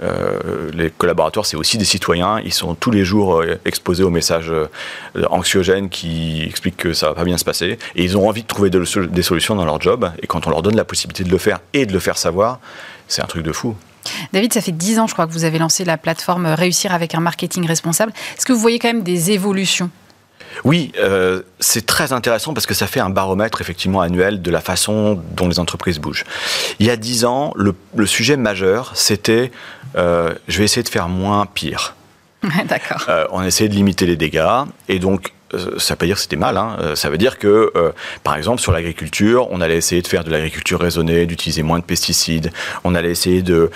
euh, 0.03 0.71
les 0.73 0.91
collaborateurs, 0.91 1.47
c'est 1.47 1.57
aussi 1.57 1.79
des 1.79 1.85
citoyens. 1.85 2.41
Ils 2.45 2.53
sont 2.53 2.75
tous 2.75 2.91
les 2.91 3.05
jours 3.05 3.41
euh, 3.41 3.59
exposés 3.65 4.05
aux 4.05 4.11
messages 4.11 4.51
euh, 4.51 4.69
anxiogènes 5.31 5.89
qui 5.89 6.43
expliquent 6.45 6.77
que 6.77 6.93
ça 6.93 7.09
va 7.09 7.15
pas 7.15 7.25
bien 7.25 7.39
se 7.39 7.45
passer. 7.45 7.79
Et 7.97 8.05
ils 8.05 8.17
ont 8.17 8.29
envie 8.29 8.43
de 8.43 8.47
trouver 8.47 8.71
des 8.71 9.23
solutions 9.23 9.57
dans 9.57 9.65
leur 9.65 9.81
job. 9.81 10.11
Et 10.23 10.27
quand 10.27 10.47
on 10.47 10.51
leur 10.51 10.63
donne 10.63 10.77
la 10.77 10.85
possibilité 10.85 11.25
de 11.25 11.31
le 11.31 11.39
faire 11.39 11.61
et 11.73 11.87
de 11.87 11.93
le 11.93 11.99
faire 11.99 12.19
savoir, 12.19 12.61
c'est 13.09 13.23
un 13.23 13.27
truc 13.27 13.43
de 13.43 13.53
fou. 13.53 13.75
David, 14.33 14.53
ça 14.53 14.61
fait 14.61 14.73
dix 14.73 14.99
ans, 14.99 15.07
je 15.07 15.13
crois, 15.13 15.27
que 15.27 15.33
vous 15.33 15.45
avez 15.45 15.59
lancé 15.59 15.85
la 15.85 15.99
plateforme 15.99 16.47
Réussir 16.47 16.95
avec 16.95 17.15
un 17.15 17.21
marketing 17.21 17.67
responsable. 17.67 18.13
Est-ce 18.37 18.47
que 18.47 18.53
vous 18.53 18.61
voyez 18.61 18.79
quand 18.79 18.89
même 18.89 19.03
des 19.03 19.33
évolutions 19.33 19.91
oui, 20.65 20.93
euh, 20.99 21.43
c'est 21.61 21.87
très 21.87 22.13
intéressant 22.13 22.55
parce 22.55 22.67
que 22.67 22.75
ça 22.75 22.87
fait 22.87 23.01
un 23.01 23.11
baromètre 23.11 23.61
effectivement 23.61 24.01
annuel 24.01 24.43
de 24.43 24.51
la 24.51 24.61
façon 24.61 25.23
dont 25.37 25.49
les 25.49 25.59
entreprises 25.59 25.99
bougent. 25.99 26.25
Il 26.79 26.87
y 26.87 26.91
a 26.91 26.97
dix 26.97 27.25
ans, 27.25 27.53
le, 27.57 27.75
sujet 28.07 28.37
majeur, 28.37 28.93
c'était 28.95 29.51
euh, 29.97 30.35
je 30.49 30.59
vais 30.59 30.65
essayer 30.65 30.83
de 30.83 30.89
faire 30.89 31.09
moins 31.09 31.47
pire. 31.47 31.95
D'accord. 32.69 33.05
Euh, 33.09 33.27
on 33.31 33.43
essayait 33.43 33.69
de 33.69 33.75
limiter 33.75 34.07
les 34.07 34.17
dégâts 34.17 34.65
et 34.89 34.99
donc 34.99 35.33
ça 35.51 35.57
ne 35.57 35.71
veut 35.71 35.97
pas 35.97 36.07
dire 36.07 36.17
que 36.17 36.21
c'était 36.21 36.37
mal. 36.37 36.57
Hein. 36.57 36.77
Euh, 36.81 36.95
ça 36.95 37.09
veut 37.09 37.19
dire 37.19 37.39
que, 37.39 37.73
euh, 37.75 37.93
par 38.23 38.37
exemple, 38.37 38.61
sur 38.61 38.73
l'agriculture, 38.73 39.49
on 39.51 39.61
allait 39.61 39.77
essayer 39.77 40.03
de 40.03 40.07
faire 40.07 40.25
de 40.25 40.31
l'agriculture 40.31 40.81
raisonnée, 40.81 41.27
d'utiliser 41.27 41.63
moins 41.63 41.79
de 41.79 41.85
pesticides. 41.85 42.51
On 42.85 42.95
allait 42.95 43.11
essayer 43.11 43.43
de 43.43 43.71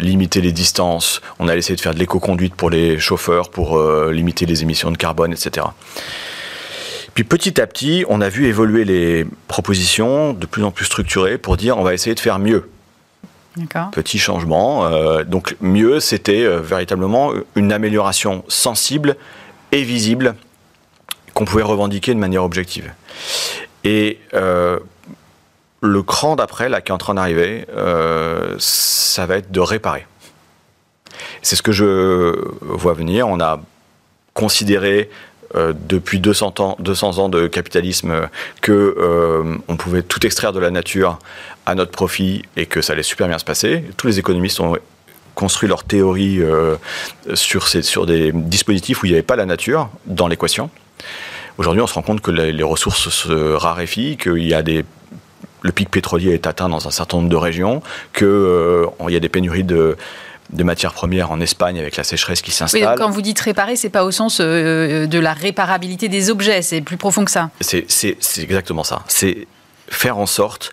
limiter 0.00 0.40
les 0.40 0.52
distances. 0.52 1.20
On 1.38 1.48
allait 1.48 1.60
essayer 1.60 1.76
de 1.76 1.80
faire 1.80 1.94
de 1.94 1.98
l'éco-conduite 1.98 2.54
pour 2.54 2.70
les 2.70 2.98
chauffeurs, 2.98 3.50
pour 3.50 3.82
limiter 4.10 4.46
les 4.46 4.62
émissions 4.62 4.90
de 4.90 4.96
carbone, 4.96 5.32
etc. 5.32 5.66
Puis 7.14 7.24
petit 7.24 7.60
à 7.60 7.66
petit, 7.66 8.04
on 8.08 8.20
a 8.20 8.28
vu 8.28 8.46
évoluer 8.46 8.84
les 8.84 9.26
propositions 9.48 10.32
de 10.32 10.46
plus 10.46 10.62
en 10.64 10.70
plus 10.70 10.84
structurées 10.84 11.38
pour 11.38 11.56
dire 11.56 11.78
on 11.78 11.82
va 11.82 11.94
essayer 11.94 12.14
de 12.14 12.20
faire 12.20 12.38
mieux. 12.38 12.68
Petit 13.92 14.18
changement. 14.18 14.90
donc 15.24 15.56
mieux, 15.60 16.00
c'était 16.00 16.46
véritablement 16.58 17.32
une 17.54 17.72
amélioration 17.72 18.44
sensible 18.48 19.16
et 19.72 19.82
visible 19.82 20.34
qu'on 21.36 21.44
pouvait 21.44 21.62
revendiquer 21.62 22.14
de 22.14 22.18
manière 22.18 22.42
objective. 22.42 22.90
Et 23.84 24.18
euh, 24.32 24.78
le 25.82 26.02
cran 26.02 26.34
d'après, 26.34 26.70
là, 26.70 26.80
qui 26.80 26.90
est 26.90 26.94
en 26.94 26.98
train 26.98 27.12
d'arriver, 27.12 27.66
euh, 27.76 28.56
ça 28.58 29.26
va 29.26 29.36
être 29.36 29.52
de 29.52 29.60
réparer. 29.60 30.06
C'est 31.42 31.54
ce 31.54 31.60
que 31.60 31.72
je 31.72 32.34
vois 32.62 32.94
venir. 32.94 33.28
On 33.28 33.38
a 33.38 33.60
considéré 34.32 35.10
euh, 35.54 35.74
depuis 35.78 36.20
200 36.20 36.54
ans, 36.58 36.76
200 36.78 37.18
ans 37.18 37.28
de 37.28 37.48
capitalisme 37.48 38.30
que 38.62 39.60
on 39.68 39.76
pouvait 39.76 40.02
tout 40.02 40.24
extraire 40.24 40.54
de 40.54 40.58
la 40.58 40.70
nature 40.70 41.18
à 41.66 41.74
notre 41.74 41.92
profit 41.92 42.44
et 42.56 42.64
que 42.64 42.80
ça 42.80 42.94
allait 42.94 43.02
super 43.02 43.28
bien 43.28 43.38
se 43.38 43.44
passer. 43.44 43.84
Tous 43.98 44.06
les 44.06 44.18
économistes 44.18 44.58
ont 44.60 44.78
construit 45.34 45.68
leur 45.68 45.84
théorie 45.84 46.40
sur 47.34 48.06
des 48.06 48.32
dispositifs 48.32 49.02
où 49.02 49.06
il 49.06 49.10
n'y 49.10 49.16
avait 49.16 49.22
pas 49.22 49.36
la 49.36 49.44
nature 49.44 49.90
dans 50.06 50.28
l'équation. 50.28 50.70
Aujourd'hui, 51.58 51.82
on 51.82 51.86
se 51.86 51.94
rend 51.94 52.02
compte 52.02 52.20
que 52.20 52.30
les, 52.30 52.62
ressources 52.62 53.08
se 53.08 53.54
raréfient, 53.54 54.16
qu'il 54.16 54.46
y 54.46 54.54
a 54.54 54.62
des 54.62 54.84
le 55.62 55.72
pic 55.72 55.90
pétrolier 55.90 56.32
est 56.32 56.46
atteint 56.46 56.68
dans 56.68 56.86
un 56.86 56.90
certain 56.90 57.16
nombre 57.16 57.28
de 57.28 57.36
régions, 57.36 57.82
qu'il 58.14 58.26
euh, 58.26 58.86
y 59.08 59.16
a 59.16 59.20
des 59.20 59.28
pénuries 59.28 59.64
de, 59.64 59.96
matières 60.52 60.92
premières 60.92 61.32
en 61.32 61.40
Espagne 61.40 61.80
avec 61.80 61.96
la 61.96 62.04
sécheresse 62.04 62.40
qui 62.40 62.52
s'installe. 62.52 62.96
quand 62.96 63.10
vous 63.10 63.22
dites 63.22 63.40
réparer, 63.40 63.74
c'est 63.74 63.90
pas 63.90 64.04
au 64.04 64.12
sens 64.12 64.38
euh, 64.40 65.06
de 65.06 65.18
la 65.18 65.32
réparabilité 65.32 66.08
des 66.08 66.30
objets, 66.30 66.62
c'est 66.62 66.82
plus 66.82 66.96
profond 66.96 67.24
que 67.24 67.32
ça. 67.32 67.50
C'est 67.60 68.14
exactement 68.38 68.84
ça. 68.84 69.02
C'est 69.08 69.48
faire 69.88 70.18
en 70.18 70.26
sorte 70.26 70.72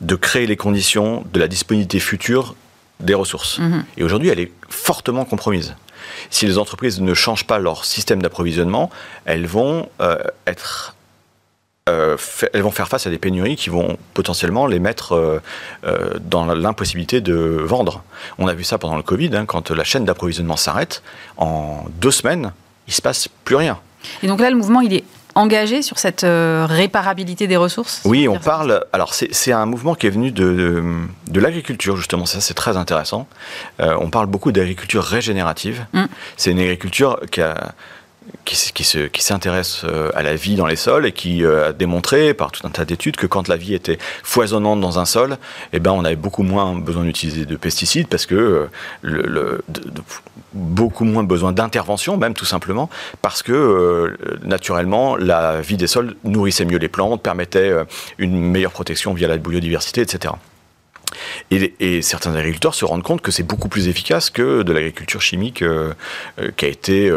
de 0.00 0.16
créer 0.16 0.46
les 0.46 0.56
conditions 0.56 1.24
de 1.32 1.38
la 1.38 1.46
disponibilité 1.46 2.00
future 2.00 2.56
des 2.98 3.14
ressources. 3.14 3.58
Mhm. 3.58 3.84
Et 3.96 4.02
aujourd'hui, 4.02 4.28
elle 4.28 4.40
est 4.40 4.52
fortement 4.68 5.24
compromise 5.24 5.76
si 6.30 6.46
les 6.46 6.58
entreprises 6.58 7.00
ne 7.00 7.14
changent 7.14 7.46
pas 7.46 7.58
leur 7.58 7.84
système 7.84 8.22
d'approvisionnement, 8.22 8.90
elles 9.24 9.46
vont 9.46 9.88
euh, 10.00 10.18
être 10.46 10.94
euh, 11.88 12.16
elles 12.52 12.62
vont 12.62 12.70
faire 12.70 12.86
face 12.86 13.08
à 13.08 13.10
des 13.10 13.18
pénuries 13.18 13.56
qui 13.56 13.68
vont 13.68 13.96
potentiellement 14.14 14.68
les 14.68 14.78
mettre 14.78 15.40
euh, 15.84 16.18
dans 16.20 16.46
l'impossibilité 16.46 17.20
de 17.20 17.34
vendre. 17.34 18.04
On 18.38 18.46
a 18.46 18.54
vu 18.54 18.62
ça 18.62 18.78
pendant 18.78 18.96
le 18.96 19.02
Covid, 19.02 19.34
hein, 19.34 19.46
quand 19.46 19.72
la 19.72 19.82
chaîne 19.82 20.04
d'approvisionnement 20.04 20.56
s'arrête, 20.56 21.02
en 21.38 21.84
deux 22.00 22.12
semaines, 22.12 22.52
il 22.86 22.94
se 22.94 23.02
passe 23.02 23.28
plus 23.44 23.56
rien. 23.56 23.80
Et 24.22 24.28
donc 24.28 24.40
là, 24.40 24.50
le 24.50 24.56
mouvement, 24.56 24.80
il 24.80 24.94
est 24.94 25.04
engagé 25.34 25.82
sur 25.82 25.98
cette 25.98 26.24
euh, 26.24 26.66
réparabilité 26.68 27.46
des 27.46 27.56
ressources 27.56 28.02
Oui, 28.04 28.28
on 28.28 28.38
parle. 28.38 28.84
Alors, 28.92 29.14
c'est 29.14 29.52
un 29.52 29.66
mouvement 29.66 29.94
qui 29.94 30.06
est 30.06 30.10
venu 30.10 30.30
de, 30.30 30.82
de, 31.28 31.40
l'agriculture, 31.40 31.96
justement. 31.96 32.26
Ça, 32.26 32.40
c'est 32.40 32.54
très 32.54 32.76
intéressant. 32.76 33.26
Euh, 33.80 33.96
on 34.00 34.10
parle 34.10 34.26
beaucoup 34.26 34.52
d'agriculture 34.52 35.02
régénérative. 35.02 35.86
Mm. 35.92 36.04
C'est 36.36 36.50
une 36.50 36.60
agriculture 36.60 37.20
qui 37.30 37.40
a 37.40 37.74
qui, 38.44 39.10
qui 39.12 39.22
s'intéresse 39.22 39.82
euh, 39.84 40.10
à 40.14 40.22
la 40.22 40.34
vie 40.34 40.56
dans 40.56 40.66
les 40.66 40.76
sols 40.76 41.06
et 41.06 41.12
qui 41.12 41.44
euh, 41.44 41.68
a 41.68 41.72
démontré 41.72 42.34
par 42.34 42.50
tout 42.50 42.66
un 42.66 42.70
tas 42.70 42.84
d'études 42.84 43.16
que 43.16 43.26
quand 43.26 43.48
la 43.48 43.56
vie 43.56 43.74
était 43.74 43.98
foisonnante 44.22 44.80
dans 44.80 44.98
un 44.98 45.04
sol, 45.04 45.36
eh 45.72 45.80
ben, 45.80 45.92
on 45.92 46.04
avait 46.04 46.16
beaucoup 46.16 46.42
moins 46.42 46.74
besoin 46.74 47.04
d'utiliser 47.04 47.46
de 47.46 47.56
pesticides 47.56 48.08
parce 48.08 48.26
que 48.26 48.68
euh, 49.04 49.58
beaucoup 50.52 51.04
moins 51.04 51.22
besoin 51.24 51.52
d'intervention 51.52 52.16
même 52.16 52.34
tout 52.34 52.44
simplement 52.44 52.90
parce 53.22 53.42
que 53.42 54.16
naturellement 54.42 55.16
la 55.16 55.60
vie 55.60 55.76
des 55.76 55.86
sols 55.86 56.14
nourrissait 56.24 56.64
mieux 56.64 56.78
les 56.78 56.88
plantes, 56.88 57.22
permettait 57.22 57.72
une 58.18 58.38
meilleure 58.38 58.72
protection 58.72 59.14
via 59.14 59.28
la 59.28 59.36
biodiversité, 59.36 60.00
etc. 60.00 60.34
Et, 61.50 61.74
et, 61.80 62.02
certains 62.02 62.34
agriculteurs 62.34 62.74
se 62.74 62.84
rendent 62.84 63.02
compte 63.02 63.20
que 63.20 63.30
c'est 63.30 63.42
beaucoup 63.42 63.68
plus 63.68 63.88
efficace 63.88 64.30
que 64.30 64.62
de 64.62 64.72
l'agriculture 64.72 65.20
chimique 65.20 65.64
qui 66.56 66.64
a 66.64 66.68
été 66.68 67.10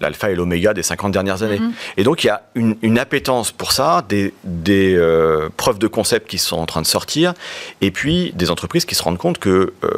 l'alpha 0.00 0.30
et 0.30 0.34
l'oméga 0.34 0.74
des 0.74 0.82
50 0.82 1.12
dernières 1.12 1.42
années. 1.42 1.58
Mhm. 1.58 1.72
Et 1.96 2.04
donc 2.04 2.24
il 2.24 2.28
y 2.28 2.30
a 2.30 2.42
une, 2.54 2.98
appétence 2.98 3.52
pour 3.52 3.72
ça, 3.72 4.04
des, 4.08 4.32
euh, 4.96 5.48
preuves 5.56 5.78
de 5.78 5.86
concept 5.86 6.28
qui 6.28 6.38
sont 6.38 6.56
en 6.56 6.66
train 6.66 6.82
de 6.82 6.86
sortir, 6.86 7.34
et 7.80 7.90
puis 7.90 8.32
des 8.34 8.50
entreprises 8.50 8.84
qui 8.84 8.94
se 8.94 9.02
rendent 9.02 9.18
compte 9.18 9.38
que 9.38 9.72
euh, 9.82 9.88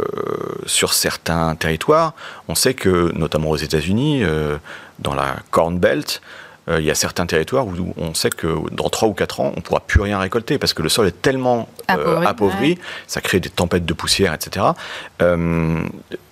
sur 0.66 0.92
certains 0.92 1.54
territoires, 1.54 2.14
on 2.48 2.54
sait 2.54 2.74
que, 2.74 3.12
notamment 3.14 3.50
aux 3.50 3.56
États-Unis, 3.56 4.24
euh, 4.24 4.56
dans 4.98 5.14
la 5.14 5.36
Corn 5.50 5.78
Belt, 5.78 6.22
il 6.68 6.84
y 6.84 6.90
a 6.90 6.94
certains 6.94 7.26
territoires 7.26 7.66
où 7.66 7.94
on 7.96 8.14
sait 8.14 8.30
que 8.30 8.48
dans 8.72 8.88
3 8.88 9.08
ou 9.08 9.12
4 9.12 9.40
ans, 9.40 9.52
on 9.54 9.56
ne 9.56 9.62
pourra 9.62 9.80
plus 9.80 10.00
rien 10.00 10.18
récolter 10.18 10.58
parce 10.58 10.74
que 10.74 10.82
le 10.82 10.88
sol 10.88 11.06
est 11.06 11.22
tellement 11.22 11.68
appauvri, 11.88 12.78
ça 13.06 13.20
crée 13.20 13.38
des 13.38 13.50
tempêtes 13.50 13.86
de 13.86 13.94
poussière, 13.94 14.34
etc 14.34 14.66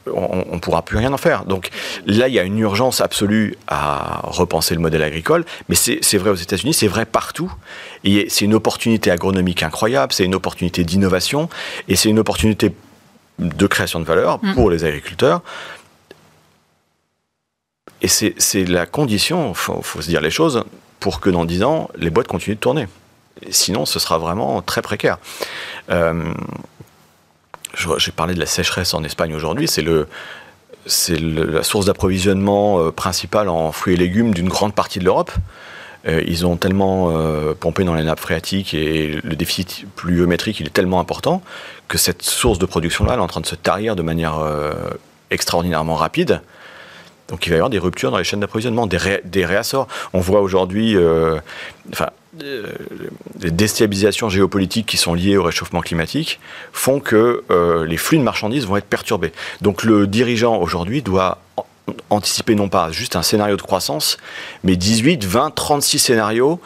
on 0.07 0.55
ne 0.55 0.59
pourra 0.59 0.83
plus 0.83 0.99
rien 0.99 1.12
en 1.12 1.16
faire. 1.16 1.44
Donc 1.44 1.70
là, 2.07 2.29
il 2.29 2.35
y 2.35 2.38
a 2.38 2.42
une 2.42 2.59
urgence 2.59 3.01
absolue 3.01 3.57
à 3.66 4.20
repenser 4.25 4.75
le 4.75 4.81
modèle 4.81 5.03
agricole, 5.03 5.44
mais 5.68 5.75
c'est 5.75 6.18
vrai 6.18 6.31
aux 6.31 6.35
États-Unis, 6.35 6.75
c'est 6.75 6.88
vrai 6.88 7.07
partout. 7.07 7.53
Et 8.05 8.27
c'est 8.29 8.44
une 8.44 8.55
opportunité 8.55 9.11
agronomique 9.11 9.62
incroyable, 9.62 10.12
c'est 10.12 10.25
une 10.25 10.35
opportunité 10.35 10.85
d'innovation, 10.85 11.49
et 11.88 11.97
c'est 11.97 12.09
une 12.09 12.18
opportunité 12.18 12.75
de 13.38 13.66
création 13.66 13.99
de 13.99 14.05
valeur 14.05 14.38
mm. 14.42 14.55
pour 14.55 14.70
les 14.70 14.85
agriculteurs. 14.85 15.42
Et 18.05 18.09
c'est 18.09 18.67
la 18.67 18.85
condition, 18.85 19.53
il 19.53 19.55
faut, 19.55 20.03
se 20.03 20.09
dire 20.09 20.21
les 20.21 20.31
choses, 20.31 20.64
pour 21.01 21.21
que 21.21 21.31
dans 21.31 21.47
10 21.47 21.62
ans, 21.62 21.88
les 21.97 22.11
boîtes 22.11 22.29
continuent 22.29 22.57
de 22.57 22.61
tourner. 22.61 22.87
Sinon, 23.49 23.87
ce 23.87 23.99
sera 23.99 24.19
vraiment 24.19 24.61
très 24.61 24.83
précaire. 24.83 25.17
Euh, 25.88 26.35
j'ai 27.97 28.12
parlé 28.12 28.35
de 28.35 28.40
la 28.40 28.45
sécheresse 28.45 28.93
en 28.93 29.05
Espagne 29.05 29.35
aujourd'hui, 29.35 29.69
c'est 29.69 29.83
la 31.19 31.62
source 31.62 31.87
d'approvisionnement 31.87 32.79
euh, 32.79 32.90
principale 32.90 33.49
en 33.49 33.73
fruits 33.73 33.95
et 33.95 33.97
légumes 33.97 34.35
d'une 34.35 34.51
grande 34.51 34.75
partie 34.75 34.99
de 34.99 35.07
l'Europe. 35.07 35.33
Euh, 36.07 36.23
ils 36.27 36.45
ont 36.45 36.57
tellement 36.57 37.11
pompé 37.55 37.85
dans 37.85 37.95
les 37.95 38.05
nappes 38.05 38.21
phréatiques 38.21 38.75
et 38.75 39.19
le 39.25 39.35
déficit 39.35 39.87
pluviométrique 39.97 40.61
est 40.61 40.69
tellement 40.69 41.01
important 41.01 41.40
que 41.88 41.97
cette 41.97 42.21
source 42.21 42.59
de 42.59 42.67
production-là 42.67 43.14
est 43.14 43.19
en 43.19 43.29
train 43.29 43.40
de 43.40 43.47
se 43.47 43.55
tarir 43.55 43.97
de 43.97 44.03
manière 44.03 44.35
extraordinairement 45.31 45.95
rapide. 45.95 46.43
Donc 47.29 47.47
il 47.47 47.51
va 47.51 47.57
y 47.57 47.59
avoir 47.59 47.71
des 47.71 47.79
ruptures 47.79 48.11
dans 48.11 48.19
les 48.19 48.25
chaînes 48.25 48.41
d'approvisionnement, 48.41 48.87
des, 48.87 49.45
réassorts. 49.47 49.89
On 50.13 50.21
voit 50.21 50.41
aujourd'hui, 50.41 50.97
enfin, 51.93 52.11
euh, 52.43 52.73
les 53.41 53.51
déstabilisations 53.51 54.29
géopolitiques 54.29 54.87
qui 54.87 54.97
sont 54.97 55.15
liées 55.15 55.37
au 55.37 55.43
réchauffement 55.43 55.83
climatique 55.83 56.41
font 56.73 56.99
que 56.99 57.45
euh, 57.51 57.85
les 57.85 57.97
flux 57.97 58.19
de 58.19 58.23
marchandises 58.23 58.67
vont 58.67 58.77
être 58.77 58.87
perturbés. 58.87 59.33
Donc 59.61 59.85
le 59.85 60.07
dirigeant 60.07 60.57
aujourd'hui 60.57 61.03
doit 61.03 61.39
anticiper 62.11 62.55
non 62.55 62.69
pas 62.69 62.91
juste 62.91 63.15
un 63.15 63.23
scénario 63.23 63.57
de 63.57 63.63
croissance, 63.63 64.17
mais 64.65 64.75
18, 64.75 65.25
20, 65.25 65.51
36 65.55 65.99
scénarios 65.99 66.61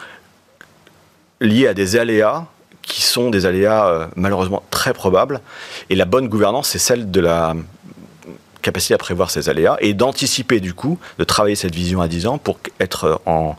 liés 1.41 1.67
à 1.67 1.73
des 1.73 1.97
aléas 1.97 2.45
qui 2.81 3.01
sont 3.03 3.29
des 3.29 3.45
aléas 3.45 3.87
euh, 3.87 4.07
malheureusement 4.15 4.63
très 4.71 4.93
probables. 4.93 5.41
Et 5.91 5.95
la 5.95 6.05
bonne 6.05 6.29
gouvernance, 6.29 6.69
c'est 6.69 6.79
celle 6.79 7.11
de 7.11 7.19
la 7.19 7.53
capacité 8.61 8.93
à 8.93 8.97
prévoir 8.97 9.31
ces 9.31 9.49
aléas 9.49 9.77
et 9.79 9.93
d'anticiper 9.93 10.59
du 10.59 10.73
coup, 10.73 10.99
de 11.17 11.23
travailler 11.23 11.55
cette 11.55 11.75
vision 11.75 12.01
à 12.01 12.07
10 12.07 12.27
ans 12.27 12.37
pour 12.37 12.59
être 12.79 13.21
en, 13.25 13.55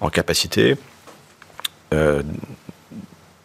en 0.00 0.10
capacité 0.10 0.76
euh, 1.94 2.22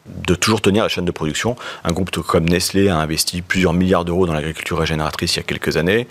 de 0.06 0.36
toujours 0.36 0.62
tenir 0.62 0.84
la 0.84 0.90
chaîne 0.90 1.06
de 1.06 1.12
production. 1.12 1.56
Un 1.86 1.94
groupe 1.94 2.10
comme 2.12 2.50
Nestlé 2.50 2.90
a 2.90 2.98
investi 2.98 3.42
plusieurs 3.42 3.72
milliards 3.72 4.04
d'euros 4.04 4.26
dans 4.26 4.34
l'agriculture 4.34 4.78
régénératrice 4.80 5.36
il 5.36 5.38
y 5.38 5.40
a 5.40 5.44
quelques 5.44 5.78
années. 5.78 6.08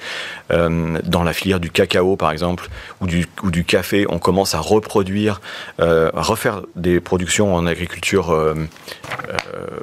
Euh, 0.52 0.98
dans 1.04 1.22
la 1.22 1.34
filière 1.34 1.60
du 1.60 1.70
cacao, 1.70 2.16
par 2.16 2.30
exemple, 2.30 2.68
ou 3.00 3.06
du, 3.06 3.64
café, 3.64 4.06
on 4.08 4.18
commence 4.18 4.54
à 4.54 4.58
reproduire, 4.58 5.42
euh, 5.80 6.10
à 6.14 6.22
refaire 6.22 6.62
des 6.76 7.00
productions 7.00 7.54
en 7.54 7.66
agriculture 7.66 8.34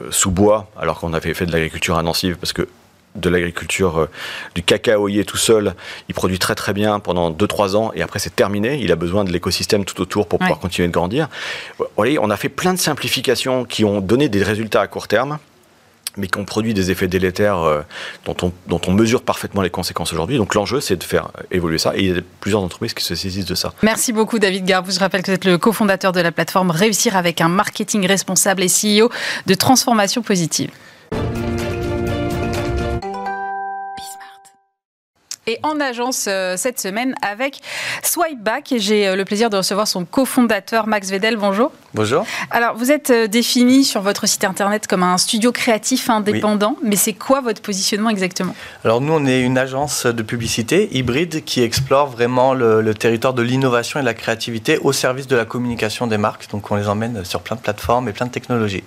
sous 0.09 0.31
bois, 0.31 0.71
alors 0.79 0.99
qu'on 0.99 1.13
avait 1.13 1.33
fait 1.33 1.45
de 1.45 1.51
l'agriculture 1.51 1.97
intensive, 1.97 2.37
parce 2.37 2.53
que 2.53 2.67
de 3.17 3.29
l'agriculture 3.29 3.99
euh, 3.99 4.09
du 4.55 4.63
cacaoyer 4.63 5.25
tout 5.25 5.37
seul, 5.37 5.75
il 6.09 6.15
produit 6.15 6.39
très 6.39 6.55
très 6.55 6.73
bien 6.73 6.99
pendant 6.99 7.31
2-3 7.31 7.75
ans 7.75 7.91
et 7.93 8.01
après 8.01 8.19
c'est 8.19 8.35
terminé. 8.35 8.79
Il 8.81 8.91
a 8.91 8.95
besoin 8.95 9.23
de 9.23 9.31
l'écosystème 9.31 9.85
tout 9.85 10.01
autour 10.01 10.27
pour 10.27 10.39
pouvoir 10.39 10.59
continuer 10.59 10.87
de 10.87 10.93
grandir. 10.93 11.27
Vous 11.77 11.85
voyez, 11.95 12.19
on 12.19 12.29
a 12.29 12.37
fait 12.37 12.49
plein 12.49 12.73
de 12.73 12.79
simplifications 12.79 13.65
qui 13.65 13.83
ont 13.83 14.01
donné 14.01 14.29
des 14.29 14.43
résultats 14.43 14.81
à 14.81 14.87
court 14.87 15.07
terme 15.07 15.39
mais 16.17 16.27
qui 16.27 16.39
ont 16.39 16.45
produit 16.45 16.73
des 16.73 16.91
effets 16.91 17.07
délétères 17.07 17.59
euh, 17.59 17.81
dont, 18.25 18.35
on, 18.41 18.51
dont 18.67 18.81
on 18.87 18.91
mesure 18.91 19.21
parfaitement 19.21 19.61
les 19.61 19.69
conséquences 19.69 20.11
aujourd'hui. 20.13 20.37
Donc 20.37 20.55
l'enjeu, 20.55 20.81
c'est 20.81 20.95
de 20.95 21.03
faire 21.03 21.29
évoluer 21.51 21.77
ça. 21.77 21.95
Et 21.95 22.03
il 22.03 22.15
y 22.15 22.17
a 22.17 22.21
plusieurs 22.41 22.61
entreprises 22.61 22.93
qui 22.93 23.03
se 23.03 23.15
saisissent 23.15 23.45
de 23.45 23.55
ça. 23.55 23.73
Merci 23.83 24.13
beaucoup, 24.13 24.39
David 24.39 24.65
Garbou. 24.65 24.91
Je 24.91 24.99
rappelle 24.99 25.21
que 25.21 25.27
vous 25.27 25.35
êtes 25.35 25.45
le 25.45 25.57
cofondateur 25.57 26.11
de 26.11 26.19
la 26.19 26.31
plateforme 26.31 26.71
Réussir 26.71 27.15
avec 27.15 27.41
un 27.41 27.49
marketing 27.49 28.07
responsable 28.07 28.63
et 28.63 28.67
CEO 28.67 29.09
de 29.45 29.53
transformation 29.53 30.21
positive. 30.21 30.71
Et 35.47 35.59
en 35.63 35.79
agence 35.79 36.25
euh, 36.27 36.55
cette 36.57 36.79
semaine 36.79 37.15
avec 37.21 37.61
Swipeback. 38.03 38.75
J'ai 38.77 39.07
euh, 39.07 39.15
le 39.15 39.25
plaisir 39.25 39.49
de 39.49 39.57
recevoir 39.57 39.87
son 39.87 40.05
cofondateur 40.05 40.87
Max 40.87 41.09
Vedel. 41.09 41.37
Bonjour. 41.37 41.71
Bonjour. 41.93 42.25
Alors, 42.51 42.75
vous 42.75 42.91
êtes 42.91 43.11
euh, 43.11 43.27
défini 43.27 43.83
sur 43.83 44.01
votre 44.01 44.27
site 44.27 44.43
internet 44.43 44.87
comme 44.87 45.03
un 45.03 45.17
studio 45.17 45.51
créatif 45.51 46.09
indépendant, 46.09 46.75
mais 46.83 46.95
c'est 46.95 47.13
quoi 47.13 47.41
votre 47.41 47.61
positionnement 47.61 48.09
exactement? 48.09 48.53
Alors, 48.83 48.99
nous, 48.99 49.13
on 49.13 49.25
est 49.25 49.41
une 49.41 49.57
agence 49.57 50.05
de 50.05 50.21
publicité 50.21 50.89
hybride 50.95 51.43
qui 51.45 51.61
explore 51.61 52.07
vraiment 52.07 52.53
le, 52.53 52.81
le 52.81 52.93
territoire 52.93 53.33
de 53.33 53.41
l'innovation 53.41 53.99
et 53.99 54.03
de 54.03 54.07
la 54.07 54.13
créativité 54.13 54.77
au 54.79 54.91
service 54.91 55.27
de 55.27 55.35
la 55.35 55.45
communication 55.45 56.07
des 56.07 56.17
marques. 56.17 56.49
Donc, 56.51 56.69
on 56.71 56.75
les 56.75 56.89
emmène 56.89 57.23
sur 57.23 57.41
plein 57.41 57.55
de 57.55 57.61
plateformes 57.61 58.09
et 58.09 58.13
plein 58.13 58.25
de 58.25 58.31
technologies. 58.31 58.83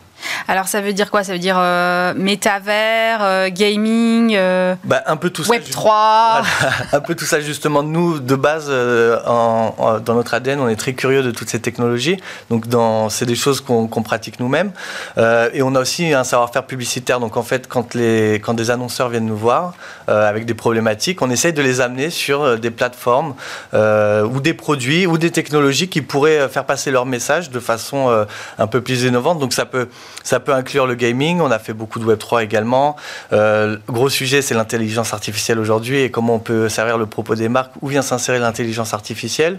Alors 0.49 0.69
ça 0.69 0.81
veut 0.81 0.93
dire 0.93 1.11
quoi? 1.11 1.25
Ça 1.25 1.33
veut 1.33 1.39
dire 1.39 1.57
euh, 1.59 2.15
métavers, 2.15 3.23
euh, 3.23 3.49
gaming, 3.51 4.35
euh, 4.37 4.75
bah, 4.85 5.03
un 5.07 5.17
peu 5.17 5.31
tout 5.31 5.49
Web 5.49 5.63
3 5.71 6.43
Un 6.93 7.01
peu 7.01 7.15
tout 7.15 7.25
ça 7.25 7.41
justement. 7.41 7.83
Nous, 7.83 8.19
de 8.19 8.35
base, 8.35 8.69
dans 8.69 10.15
notre 10.15 10.35
ADN, 10.35 10.61
on 10.61 10.69
est 10.69 10.77
très 10.77 10.95
curieux 10.95 11.23
de 11.23 11.31
toutes 11.31 11.49
ces 11.49 11.61
technologies. 11.61 12.19
Donc 12.51 12.69
c'est 13.09 13.27
des 13.27 13.35
choses 13.35 13.61
qu'on 13.61 14.03
pratique 14.03 14.41
nous-mêmes. 14.41 14.73
et 15.19 15.63
on 15.63 15.75
a 15.75 15.81
aussi 15.81 16.13
un 16.13 16.25
savoir-faire 16.25 16.65
publicitaire. 16.65 17.21
Donc 17.21 17.37
en 17.37 17.43
fait, 17.43 17.67
quand, 17.69 17.95
les, 17.95 18.41
quand 18.43 18.55
des 18.55 18.71
annonceurs 18.71 19.09
viennent 19.09 19.27
nous 19.27 19.37
voir 19.37 19.75
avec 20.07 20.45
des 20.47 20.55
problématiques, 20.55 21.23
on 21.23 21.31
essaye 21.31 21.53
de 21.53 21.63
les 21.63 21.81
amener 21.81 22.11
sur 22.11 22.59
des 22.59 22.71
plateformes 22.71 23.35
ou 23.73 24.41
des 24.41 24.55
produits 24.55 25.07
ou 25.07 25.19
des 25.19 25.31
technologies 25.31 25.89
qui 25.89 26.03
pourraient 26.03 26.49
faire 26.49 26.65
passer 26.65 26.91
leur 26.91 27.07
message 27.07 27.51
de 27.51 27.61
façon 27.61 28.27
un 28.59 28.67
peu 28.67 28.81
plus 28.81 29.05
innovante. 29.05 29.39
Donc 29.39 29.53
ça 29.53 29.67
peut 29.67 29.89
ça 30.23 30.41
peut 30.41 30.53
inclure 30.53 30.87
le 30.87 30.95
gaming, 30.95 31.41
on 31.41 31.51
a 31.51 31.59
fait 31.59 31.73
beaucoup 31.73 31.99
de 31.99 32.05
Web3 32.05 32.43
également. 32.43 32.97
Euh, 33.33 33.77
gros 33.89 34.09
sujet, 34.09 34.43
c'est 34.43 34.55
l'intelligence 34.55 35.13
artificielle 35.13 35.59
aujourd'hui 35.59 36.01
et 36.01 36.11
comment 36.11 36.35
on 36.35 36.39
peut 36.39 36.69
servir 36.69 36.99
le 36.99 37.07
propos 37.07 37.35
des 37.35 37.49
marques, 37.49 37.73
où 37.81 37.89
vient 37.89 38.03
s'insérer 38.03 38.39
l'intelligence 38.39 38.95
artificielle, 38.95 39.59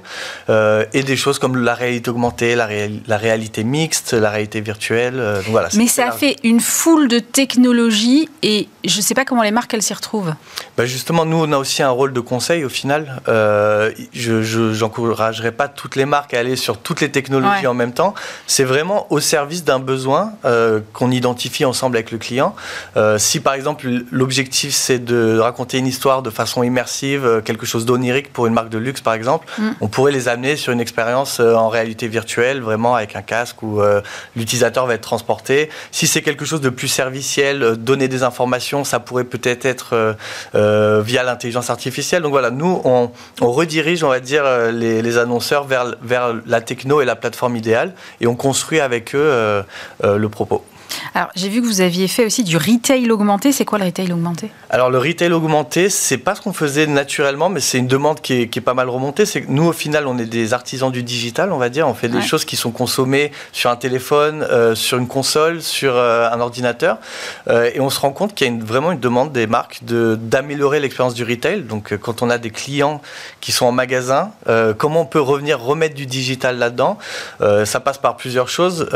euh, 0.49 0.85
et 0.93 1.03
des 1.03 1.17
choses 1.17 1.39
comme 1.39 1.57
la 1.57 1.73
réalité 1.73 2.09
augmentée, 2.09 2.55
la, 2.55 2.67
la 3.07 3.17
réalité 3.21 3.63
mixte, 3.63 4.13
la 4.13 4.29
réalité 4.29 4.61
virtuelle. 4.61 5.19
Euh, 5.19 5.41
voilà, 5.47 5.69
Mais 5.75 5.87
ça 5.87 6.09
a 6.09 6.11
fait 6.11 6.35
une 6.43 6.59
foule 6.59 7.07
de 7.07 7.19
technologies 7.19 8.29
et 8.43 8.67
je 8.83 8.97
ne 8.97 9.01
sais 9.01 9.13
pas 9.13 9.25
comment 9.25 9.43
les 9.43 9.51
marques, 9.51 9.73
elles 9.73 9.83
s'y 9.83 9.93
retrouvent. 9.93 10.33
Bah 10.77 10.85
justement, 10.85 11.25
nous, 11.25 11.37
on 11.37 11.51
a 11.51 11.57
aussi 11.57 11.83
un 11.83 11.89
rôle 11.89 12.13
de 12.13 12.19
conseil 12.19 12.65
au 12.65 12.69
final. 12.69 13.21
je 13.27 14.79
n'encouragerai 14.81 15.51
pas 15.51 15.67
toutes 15.67 15.95
les 15.95 16.05
marques 16.05 16.33
à 16.33 16.39
aller 16.39 16.55
sur 16.55 16.77
toutes 16.77 17.01
les 17.01 17.11
technologies 17.11 17.67
en 17.67 17.73
même 17.73 17.93
temps. 17.93 18.13
C'est 18.47 18.63
vraiment 18.63 19.07
au 19.09 19.19
service 19.19 19.63
d'un 19.63 19.79
besoin 19.79 20.33
euh, 20.45 20.79
qu'on 20.93 21.11
identifie 21.11 21.65
ensemble 21.65 21.97
avec 21.97 22.11
le 22.11 22.17
client. 22.17 22.55
Euh, 22.97 23.17
si 23.17 23.39
par 23.39 23.53
exemple 23.53 23.87
l'objectif 24.11 24.73
c'est 24.73 24.99
de 24.99 25.39
raconter 25.39 25.77
une 25.77 25.87
histoire 25.87 26.21
de 26.21 26.29
façon 26.29 26.63
immersive, 26.63 27.25
euh, 27.25 27.41
quelque 27.41 27.65
chose 27.65 27.85
d'onirique 27.85 28.31
pour 28.33 28.47
une 28.47 28.53
marque 28.53 28.69
de 28.69 28.77
luxe 28.77 29.01
par 29.01 29.13
exemple, 29.13 29.47
mm. 29.57 29.69
on 29.81 29.87
pourrait 29.87 30.11
les 30.11 30.27
amener 30.27 30.55
sur 30.55 30.73
une 30.73 30.81
expérience 30.81 31.39
en 31.39 31.69
réalité 31.69 32.07
virtuelle, 32.07 32.61
vraiment 32.61 32.95
avec 32.95 33.10
un 33.15 33.21
casque 33.21 33.63
où 33.63 33.81
euh, 33.81 34.01
l'utilisateur 34.35 34.85
va 34.85 34.95
être 34.95 35.01
transporté. 35.01 35.69
Si 35.91 36.07
c'est 36.07 36.21
quelque 36.21 36.45
chose 36.45 36.61
de 36.61 36.69
plus 36.69 36.87
serviciel, 36.87 37.63
euh, 37.63 37.75
donner 37.75 38.07
des 38.07 38.23
informations, 38.23 38.83
ça 38.83 38.99
pourrait 38.99 39.23
peut-être 39.23 39.65
être, 39.65 40.15
via 40.53 41.23
l'intelligence 41.23 41.69
artificielle. 41.69 42.21
Donc 42.21 42.31
voilà, 42.31 42.51
nous, 42.51 42.81
on, 42.83 43.11
redirige, 43.41 44.03
on 44.03 44.09
va 44.09 44.19
dire, 44.19 44.43
les, 44.71 45.17
annonceurs 45.17 45.65
vers 45.65 46.35
la 46.45 46.61
techno 46.61 47.01
et 47.01 47.05
la 47.05 47.15
plateforme 47.15 47.55
idéale 47.55 47.93
et 48.21 48.27
on 48.27 48.35
construit 48.35 48.79
avec 48.79 49.15
eux 49.15 49.63
le 50.03 50.29
propos. 50.29 50.63
Alors, 51.13 51.29
j'ai 51.35 51.49
vu 51.49 51.61
que 51.61 51.67
vous 51.67 51.81
aviez 51.81 52.07
fait 52.07 52.25
aussi 52.25 52.43
du 52.43 52.57
retail 52.57 53.09
augmenté. 53.11 53.51
C'est 53.51 53.65
quoi 53.65 53.79
le 53.79 53.85
retail 53.85 54.11
augmenté? 54.11 54.49
Alors, 54.69 54.89
le 54.89 54.97
retail 54.97 55.31
augmenté, 55.33 55.89
c'est 55.89 56.17
pas 56.17 56.35
ce 56.35 56.41
qu'on 56.41 56.53
faisait 56.53 56.87
naturellement, 56.87 57.49
mais 57.49 57.59
c'est 57.59 57.77
une 57.77 57.87
demande 57.87 58.21
qui 58.21 58.33
est, 58.33 58.61
pas 58.61 58.73
mal 58.73 58.89
remontée. 58.89 59.25
C'est 59.25 59.41
que 59.41 59.51
nous, 59.51 59.65
au 59.65 59.73
final, 59.73 60.07
on 60.07 60.17
est 60.17 60.25
des 60.25 60.53
artisans 60.53 60.91
du 60.91 61.03
digital, 61.03 61.51
on 61.51 61.57
va 61.57 61.69
dire. 61.69 61.87
On 61.87 61.93
fait 61.93 62.07
des 62.07 62.21
choses 62.21 62.45
qui 62.45 62.55
sont 62.55 62.71
consommées 62.71 63.31
sur 63.51 63.69
un 63.69 63.75
téléphone, 63.75 64.43
euh, 64.49 64.75
sur 64.75 64.97
une 64.97 65.07
console, 65.07 65.61
sur 65.61 65.95
euh, 65.95 66.29
un 66.31 66.39
ordinateur. 66.39 66.97
Euh, 67.47 67.69
et 67.73 67.79
on 67.79 67.89
se 67.89 67.99
rend 67.99 68.11
compte 68.11 68.33
qu'il 68.33 68.47
y 68.47 68.49
a 68.49 68.63
vraiment 68.63 68.91
une 68.91 68.99
demande 68.99 69.31
des 69.31 69.47
marques 69.47 69.81
d'améliorer 69.83 70.79
l'expérience 70.79 71.13
du 71.13 71.23
retail. 71.23 71.63
Donc, 71.63 71.95
quand 71.97 72.21
on 72.21 72.29
a 72.29 72.37
des 72.37 72.51
clients 72.51 73.01
qui 73.41 73.51
sont 73.51 73.65
en 73.65 73.71
magasin, 73.71 74.31
comment 74.77 75.01
on 75.01 75.05
peut 75.05 75.21
revenir 75.21 75.59
remettre 75.59 75.95
du 75.95 76.05
digital 76.05 76.57
là-dedans? 76.57 76.97
Ça 77.65 77.79
passe 77.79 77.97
par 77.97 78.17
plusieurs 78.17 78.49
choses. 78.49 78.87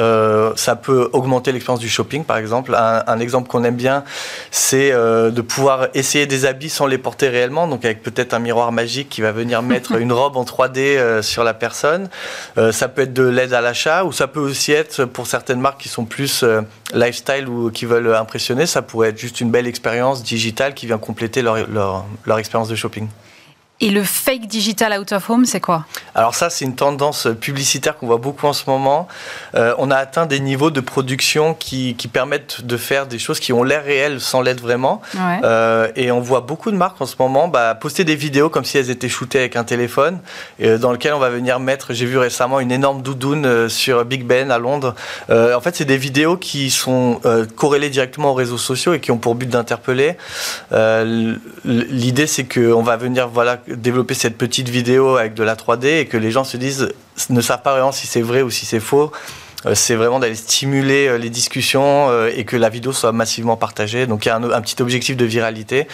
ça 0.56 0.76
peut 0.76 1.10
augmenter 1.14 1.52
l'expérience 1.52 1.80
du 1.80 1.85
shopping, 1.90 2.24
par 2.24 2.38
exemple. 2.38 2.76
Un, 2.76 3.20
exemple 3.20 3.48
qu'on 3.48 3.64
aime 3.64 3.76
bien, 3.76 4.04
c'est 4.52 4.92
euh, 4.92 5.32
de 5.32 5.42
pouvoir 5.42 5.88
essayer 5.94 6.26
des 6.26 6.46
habits 6.46 6.70
sans 6.70 6.86
les 6.86 6.98
porter 6.98 7.30
réellement, 7.30 7.68
donc 7.68 7.86
avec 7.86 8.04
peut-être 8.04 8.34
un 8.34 8.40
miroir 8.40 8.72
magique 8.72 9.10
qui 9.10 9.22
va 9.22 9.32
venir 9.32 9.62
mettre 9.64 9.94
une 9.94 10.12
robe 10.12 10.38
en 10.38 10.44
3D 10.44 10.78
euh, 10.78 11.22
sur 11.22 11.44
la 11.44 11.54
personne. 11.54 12.10
Euh, 12.58 12.72
ça 12.72 12.88
peut 12.88 13.04
être 13.04 13.14
de 13.14 13.24
l'aide 13.24 13.54
à 13.54 13.62
l'achat, 13.62 14.04
ou 14.04 14.12
ça 14.12 14.28
peut 14.28 14.40
aussi 14.40 14.72
être, 14.72 15.06
pour 15.06 15.28
certaines 15.28 15.62
marques 15.62 15.82
qui 15.82 15.90
sont 15.90 16.06
plus 16.06 16.44
lifestyle 16.94 17.48
ou 17.48 17.72
qui 17.72 17.86
veulent 17.86 18.14
impressionner, 18.14 18.66
ça 18.66 18.82
pourrait 18.82 19.10
être 19.10 19.18
juste 19.18 19.42
une 19.42 19.52
belle 19.52 19.68
expérience 19.68 20.24
digitale 20.24 20.74
qui 20.74 20.86
vient 20.86 20.98
compléter 20.98 21.42
leur, 21.42 21.58
leur 22.26 22.40
expérience 22.40 22.70
de 22.70 22.76
shopping. 22.76 23.08
Et 23.82 23.90
le 23.90 24.04
fake 24.04 24.48
digital 24.48 24.98
out 24.98 25.12
of 25.12 25.30
home, 25.30 25.44
c'est 25.44 25.60
quoi? 25.60 25.86
Alors 26.16 26.34
ça, 26.34 26.50
c'est 26.50 26.64
une 26.64 26.76
tendance 26.76 27.28
publicitaire 27.42 27.98
qu'on 27.98 28.08
voit 28.08 28.20
beaucoup 28.20 28.48
en 28.48 28.54
ce 28.54 28.70
moment. 28.70 29.10
Euh, 29.54 29.76
on 29.78 29.92
a 29.92 29.98
atteint 29.98 30.26
des 30.26 30.40
niveaux 30.40 30.72
de 30.72 30.80
production 30.80 31.54
qui, 31.54 31.94
qui, 31.96 32.08
permettent 32.08 32.62
de 32.66 32.78
faire 32.78 33.06
des 33.06 33.20
choses 33.20 33.42
qui 33.42 33.52
ont 33.52 33.64
l'air 33.64 33.84
réelles 33.84 34.22
sans 34.22 34.42
l'être 34.42 34.62
vraiment. 34.62 35.02
Euh, 35.44 35.90
et 35.98 36.10
on 36.10 36.22
voit 36.22 36.40
beaucoup 36.40 36.72
de 36.72 36.78
marques 36.78 37.02
en 37.02 37.06
ce 37.06 37.16
moment 37.20 37.50
bah, 37.50 37.76
poster 37.76 38.06
des 38.06 38.16
vidéos 38.16 38.48
comme 38.50 38.64
si 38.64 38.78
elles 38.78 38.90
étaient 38.90 39.10
shootées 39.10 39.40
avec 39.40 39.58
un 39.58 39.66
téléphone, 39.66 40.20
euh, 40.62 40.78
dans 40.78 40.94
lequel 40.94 41.14
on 41.14 41.20
va 41.20 41.30
venir 41.30 41.60
mettre, 41.60 41.94
j'ai 41.94 42.06
vu 42.06 42.18
récemment 42.18 42.62
une 42.62 42.72
énorme 42.72 43.02
doudoune 43.02 43.68
sur 43.68 44.06
Big 44.06 44.24
Ben 44.24 44.52
à 44.52 44.58
Londres. 44.58 44.96
en 45.30 45.60
fait, 45.60 45.76
c'est 45.76 45.86
des 45.86 45.98
vidéos 45.98 46.38
qui 46.38 46.70
sont 46.70 47.20
corrélées 47.58 47.90
directement 47.90 48.32
aux 48.32 48.36
réseaux 48.36 48.58
sociaux 48.58 48.94
et 48.94 49.02
qui 49.02 49.12
ont 49.12 49.18
pour 49.18 49.36
but 49.36 49.50
d'interpeller. 49.50 50.16
L'idée, 51.66 52.28
c'est 52.28 52.46
qu'on 52.46 52.84
va 52.84 52.96
venir 52.96 53.28
voilà, 53.28 53.60
développer 53.68 54.14
cette 54.14 54.38
petite 54.38 54.70
vidéo 54.70 55.18
avec 55.18 55.34
de 55.34 55.44
la 55.44 55.56
3D 55.56 56.02
et 56.02 56.06
que 56.06 56.18
les 56.18 56.32
gens 56.32 56.44
se 56.44 56.58
disent, 56.58 56.94
ne 57.30 57.42
savent 57.42 57.62
pas 57.62 57.72
vraiment 57.72 57.92
si 57.92 58.08
c'est 58.08 58.22
vrai 58.22 58.42
ou 58.42 58.50
si 58.50 58.66
c'est 58.66 58.80
faux. 58.80 59.12
Euh, 59.66 59.76
c'est 59.76 59.96
vraiment 59.96 60.20
d'aller 60.20 60.36
stimuler 60.36 61.08
euh, 61.08 61.18
les 61.18 61.30
discussions 61.30 62.10
euh, 62.10 62.32
et 62.36 62.46
que 62.46 62.56
la 62.56 62.70
vidéo 62.70 62.94
soit 62.94 63.12
massivement 63.12 63.58
partagée. 63.58 64.08
Donc 64.08 64.26
il 64.26 64.30
y 64.30 64.32
a 64.32 64.36
un, 64.36 64.62
petit 64.62 64.82
objectif 64.82 65.18
de 65.18 65.26
viralité 65.26 65.88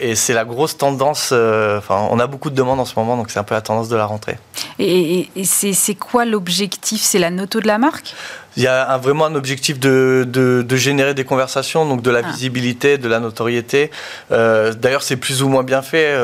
et 0.00 0.14
c'est 0.14 0.32
la 0.32 0.44
grosse 0.44 0.76
tendance. 0.76 1.32
Enfin, 1.32 2.08
on 2.10 2.18
a 2.18 2.26
beaucoup 2.26 2.50
de 2.50 2.54
demandes 2.54 2.80
en 2.80 2.84
ce 2.84 2.98
moment, 2.98 3.16
donc 3.16 3.30
c'est 3.30 3.38
un 3.38 3.44
peu 3.44 3.54
la 3.54 3.60
tendance 3.60 3.88
de 3.88 3.96
la 3.96 4.06
rentrée. 4.06 4.38
Et, 4.78 5.28
c'est 5.44 5.94
quoi 5.94 6.24
l'objectif? 6.24 7.02
C'est 7.02 7.18
la 7.18 7.30
noto 7.30 7.60
de 7.60 7.66
la 7.66 7.78
marque? 7.78 8.14
Il 8.56 8.62
y 8.62 8.66
a 8.66 8.96
vraiment 8.98 9.26
un 9.26 9.34
objectif 9.34 9.78
de, 9.78 10.26
de, 10.26 10.76
générer 10.76 11.14
des 11.14 11.24
conversations, 11.24 11.86
donc 11.86 12.02
de 12.02 12.10
la 12.10 12.22
ah. 12.24 12.30
visibilité, 12.30 12.98
de 12.98 13.08
la 13.08 13.20
notoriété. 13.20 13.90
D'ailleurs, 14.30 15.02
c'est 15.02 15.16
plus 15.16 15.42
ou 15.42 15.48
moins 15.48 15.62
bien 15.62 15.82
fait. 15.82 16.16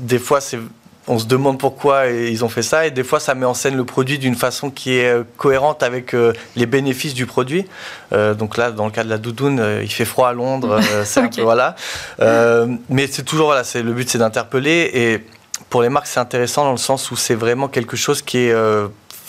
des 0.00 0.18
fois, 0.18 0.40
c'est 0.40 0.58
on 1.08 1.18
se 1.18 1.26
demande 1.26 1.58
pourquoi 1.58 2.06
ils 2.06 2.44
ont 2.44 2.48
fait 2.48 2.62
ça 2.62 2.86
et 2.86 2.90
des 2.90 3.02
fois 3.02 3.18
ça 3.18 3.34
met 3.34 3.46
en 3.46 3.54
scène 3.54 3.76
le 3.76 3.84
produit 3.84 4.18
d'une 4.18 4.36
façon 4.36 4.70
qui 4.70 4.94
est 4.94 5.08
euh, 5.08 5.24
cohérente 5.36 5.82
avec 5.82 6.14
euh, 6.14 6.32
les 6.56 6.66
bénéfices 6.66 7.14
du 7.14 7.26
produit. 7.26 7.66
Euh, 8.12 8.34
donc 8.34 8.56
là, 8.56 8.70
dans 8.70 8.84
le 8.84 8.92
cas 8.92 9.02
de 9.02 9.08
la 9.08 9.18
doudoune, 9.18 9.80
il 9.82 9.90
fait 9.90 10.04
froid 10.04 10.28
à 10.28 10.32
Londres, 10.32 10.80
voilà. 11.38 11.74
mais 12.88 13.06
c'est 13.10 13.24
toujours 13.24 13.46
voilà, 13.46 13.64
c'est 13.64 13.82
le 13.82 13.92
but 13.92 14.08
c'est 14.08 14.18
d'interpeller 14.18 14.90
et 14.94 15.24
pour 15.70 15.82
les 15.82 15.88
marques 15.88 16.06
c'est 16.06 16.20
intéressant 16.20 16.64
dans 16.64 16.72
le 16.72 16.76
sens 16.76 17.10
où 17.10 17.16
c'est 17.16 17.34
vraiment 17.34 17.68
quelque 17.68 17.96
chose 17.96 18.22
qui 18.22 18.38
est 18.38 18.54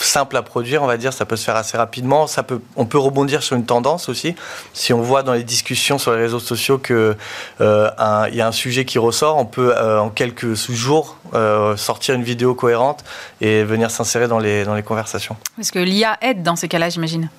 simple 0.04 0.38
à 0.38 0.42
produire, 0.42 0.84
on 0.84 0.88
va 0.88 0.98
dire, 0.98 1.14
ça 1.14 1.26
peut 1.26 1.36
se 1.36 1.46
faire 1.46 1.56
assez 1.56 1.78
rapidement. 1.78 2.28
Ça 2.28 2.44
peut, 2.44 2.62
on 2.76 2.86
peut 2.86 2.98
rebondir 2.98 3.44
sur 3.44 3.56
une 3.56 3.66
tendance 3.66 4.10
aussi. 4.10 4.36
Si 4.74 4.94
on 4.94 5.02
voit 5.02 5.24
dans 5.24 5.34
les 5.34 5.44
discussions 5.44 5.98
sur 5.98 6.14
les 6.14 6.22
réseaux 6.22 6.40
sociaux 6.40 6.78
qu'il 6.78 7.16
euh, 7.62 8.28
y 8.32 8.42
a 8.42 8.48
un 8.48 8.52
sujet 8.52 8.86
qui 8.86 9.00
ressort, 9.00 9.38
on 9.38 9.46
peut 9.46 9.74
euh, 9.76 10.00
en 10.00 10.10
quelques 10.10 10.54
jours 10.54 11.18
euh, 11.34 11.76
sortir 11.78 12.16
une 12.16 12.24
vidéo 12.24 12.54
cohérente 12.56 13.04
et 13.42 13.64
venir 13.64 13.92
s'insérer 13.92 14.28
dans 14.28 14.40
les, 14.40 14.66
dans 14.66 14.76
les 14.76 14.84
conversations. 14.84 15.36
Parce 15.56 15.72
que 15.72 15.80
l'IA 15.80 16.18
aide 16.22 16.44
dans 16.44 16.56
ces 16.56 16.68
cas-là, 16.68 16.90
j'imagine? 16.90 17.30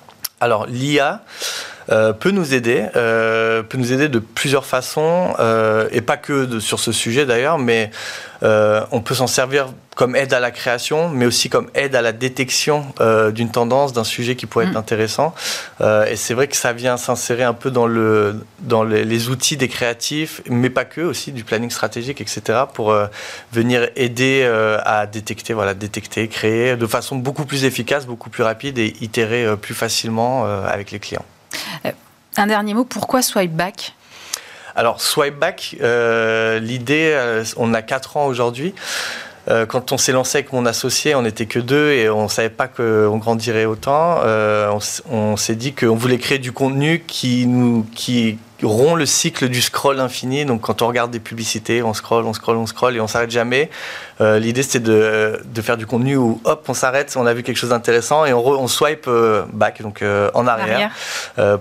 Alors 0.41 0.65
l'IA, 0.65 1.21
euh, 1.89 2.13
peut 2.13 2.31
nous 2.31 2.53
aider, 2.53 2.85
euh, 2.95 3.61
peut 3.61 3.77
nous 3.77 3.93
aider 3.93 4.09
de 4.09 4.19
plusieurs 4.19 4.65
façons, 4.65 5.33
euh, 5.39 5.87
et 5.91 6.01
pas 6.01 6.17
que 6.17 6.59
sur 6.59 6.79
ce 6.79 6.91
sujet 6.91 7.25
d'ailleurs, 7.25 7.59
mais 7.59 7.91
on 8.91 9.01
peut 9.01 9.15
s'en 9.15 9.25
servir 9.25 9.69
comme 9.95 10.15
aide 10.15 10.31
à 10.31 10.39
la 10.39 10.51
création, 10.51 11.09
mais 11.09 11.25
aussi 11.25 11.49
comme 11.49 11.67
aide 11.73 11.95
à 11.95 12.03
la 12.03 12.11
détection 12.11 12.85
d'une 13.33 13.49
tendance, 13.49 13.91
d'un 13.91 14.03
sujet 14.03 14.35
qui 14.35 14.45
pourrait 14.45 14.65
être 14.65 14.73
mm. 14.73 14.77
intéressant. 14.77 15.33
et 15.81 16.15
c'est 16.15 16.35
vrai 16.35 16.47
que 16.47 16.55
ça 16.55 16.71
vient 16.71 16.95
s'insérer 16.95 17.41
un 17.41 17.55
peu 17.55 17.71
dans, 17.71 17.87
le, 17.87 18.35
dans 18.59 18.83
les, 18.83 19.29
outils 19.29 19.57
des 19.57 19.67
créatifs, 19.67 20.41
mais 20.47 20.69
pas 20.69 20.85
que, 20.85 21.01
aussi 21.01 21.31
du 21.31 21.43
planning 21.43 21.71
stratégique, 21.71 22.21
etc., 22.21 22.65
pour 22.71 22.95
venir 23.51 23.89
aider 23.95 24.47
à 24.85 25.07
détecter, 25.07 25.53
voilà, 25.53 25.73
détecter, 25.73 26.27
créer 26.27 26.75
de 26.75 26.85
façon 26.85 27.15
beaucoup 27.15 27.45
plus 27.45 27.65
efficace, 27.65 28.05
beaucoup 28.05 28.29
plus 28.29 28.43
rapide 28.43 28.77
et 28.77 28.93
itérer 29.01 29.57
plus 29.59 29.73
facilement 29.73 30.45
avec 30.45 30.91
les 30.91 30.99
clients. 30.99 31.25
Euh, 31.85 31.91
un 32.37 32.47
dernier 32.47 32.73
mot, 32.73 32.85
pourquoi 32.85 33.21
Swipe 33.21 33.53
Back? 33.53 33.93
Alors, 34.75 34.99
Swipe 34.99 35.39
Back, 35.39 35.77
euh, 35.81 36.59
l'idée, 36.59 37.11
euh, 37.13 37.45
on 37.55 37.73
a 37.73 37.81
4 37.81 38.17
ans 38.17 38.25
aujourd'hui. 38.25 38.75
Quand 39.67 39.91
on 39.91 39.97
s'est 39.97 40.11
lancé 40.11 40.39
avec 40.39 40.53
mon 40.53 40.65
associé, 40.65 41.13
on 41.13 41.21
n'était 41.21 41.45
que 41.45 41.59
deux 41.59 41.91
et 41.91 42.09
on 42.09 42.23
ne 42.23 42.27
savait 42.27 42.49
pas 42.49 42.67
qu'on 42.67 43.17
grandirait 43.17 43.65
autant. 43.65 44.19
on, 45.11 45.37
s'est 45.37 45.55
dit 45.55 45.73
qu'on 45.73 45.95
voulait 45.95 46.17
créer 46.17 46.39
du 46.39 46.51
contenu 46.51 47.03
qui, 47.05 47.45
nous, 47.45 47.85
qui, 47.93 48.39
rompt 48.63 48.95
le 48.95 49.05
cycle 49.05 49.49
du 49.49 49.61
scroll 49.61 49.99
infini. 49.99 50.45
Donc 50.45 50.61
quand 50.61 50.81
on 50.81 50.87
regarde 50.87 51.11
des 51.11 51.19
publicités, 51.19 51.83
on 51.83 51.93
scroll, 51.93 52.25
on 52.25 52.33
scroll, 52.33 52.57
on 52.57 52.65
scroll 52.65 52.95
et 52.95 52.99
on 52.99 53.07
s'arrête 53.07 53.31
jamais. 53.31 53.69
Euh, 54.21 54.39
l'idée 54.39 54.63
c'était 54.63 54.79
de, 54.79 55.41
de, 55.43 55.61
faire 55.61 55.77
du 55.77 55.85
contenu 55.85 56.15
où 56.15 56.41
hop, 56.43 56.65
on 56.67 56.73
s'arrête, 56.73 57.13
on 57.17 57.25
a 57.25 57.33
vu 57.33 57.43
quelque 57.43 57.57
chose 57.57 57.71
d'intéressant 57.71 58.25
et 58.25 58.33
on, 58.33 58.45
on 58.45 58.67
swipe 58.67 59.05
euh, 59.07 59.43
back, 59.51 59.81
donc 59.81 60.01
euh, 60.01 60.29
en 60.33 60.47
arrière, 60.47 60.91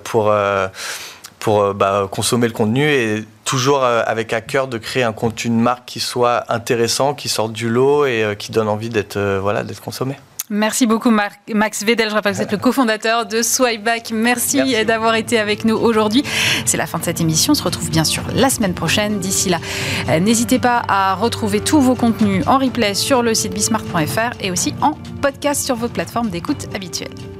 pour, 0.04 0.32
pour 1.44 1.74
bah, 1.74 2.08
consommer 2.10 2.46
le 2.46 2.54
contenu 2.54 2.88
et 2.88 3.22
toujours 3.44 3.84
avec 3.84 4.32
à 4.32 4.40
cœur 4.40 4.66
de 4.66 4.78
créer 4.78 5.02
un 5.02 5.12
contenu 5.12 5.50
de 5.50 5.60
marque 5.60 5.84
qui 5.84 6.00
soit 6.00 6.50
intéressant, 6.50 7.12
qui 7.12 7.28
sorte 7.28 7.52
du 7.52 7.68
lot 7.68 8.06
et 8.06 8.34
qui 8.38 8.50
donne 8.50 8.66
envie 8.66 8.88
d'être 8.88 9.18
voilà, 9.42 9.62
d'être 9.62 9.82
consommé. 9.82 10.16
Merci 10.50 10.86
beaucoup 10.86 11.10
Max 11.10 11.84
Vedel, 11.84 12.10
je 12.10 12.14
rappelle 12.14 12.32
que 12.32 12.36
vous 12.38 12.42
êtes 12.42 12.52
le 12.52 12.58
cofondateur 12.70 13.26
de 13.26 13.42
Swipeback. 13.42 14.10
Merci, 14.12 14.58
Merci. 14.58 14.84
d'avoir 14.86 15.16
été 15.16 15.38
avec 15.38 15.64
nous 15.64 15.74
aujourd'hui. 15.74 16.22
C'est 16.64 16.76
la 16.76 16.86
fin 16.86 16.98
de 16.98 17.04
cette 17.04 17.20
émission. 17.20 17.52
On 17.52 17.54
se 17.54 17.62
retrouve 17.62 17.90
bien 17.90 18.04
sûr 18.04 18.22
la 18.34 18.50
semaine 18.50 18.74
prochaine. 18.74 19.20
D'ici 19.20 19.48
là, 19.50 19.58
euh, 20.08 20.20
n'hésitez 20.20 20.58
pas 20.58 20.82
à 20.88 21.14
retrouver 21.14 21.60
tous 21.60 21.80
vos 21.80 21.94
contenus 21.94 22.42
en 22.46 22.58
replay 22.58 22.94
sur 22.94 23.22
le 23.22 23.34
site 23.34 23.52
bismart.fr 23.52 24.36
et 24.40 24.50
aussi 24.50 24.74
en 24.80 24.92
podcast 25.20 25.64
sur 25.64 25.76
vos 25.76 25.88
plateformes 25.88 26.30
d'écoute 26.30 26.68
habituelles. 26.74 27.33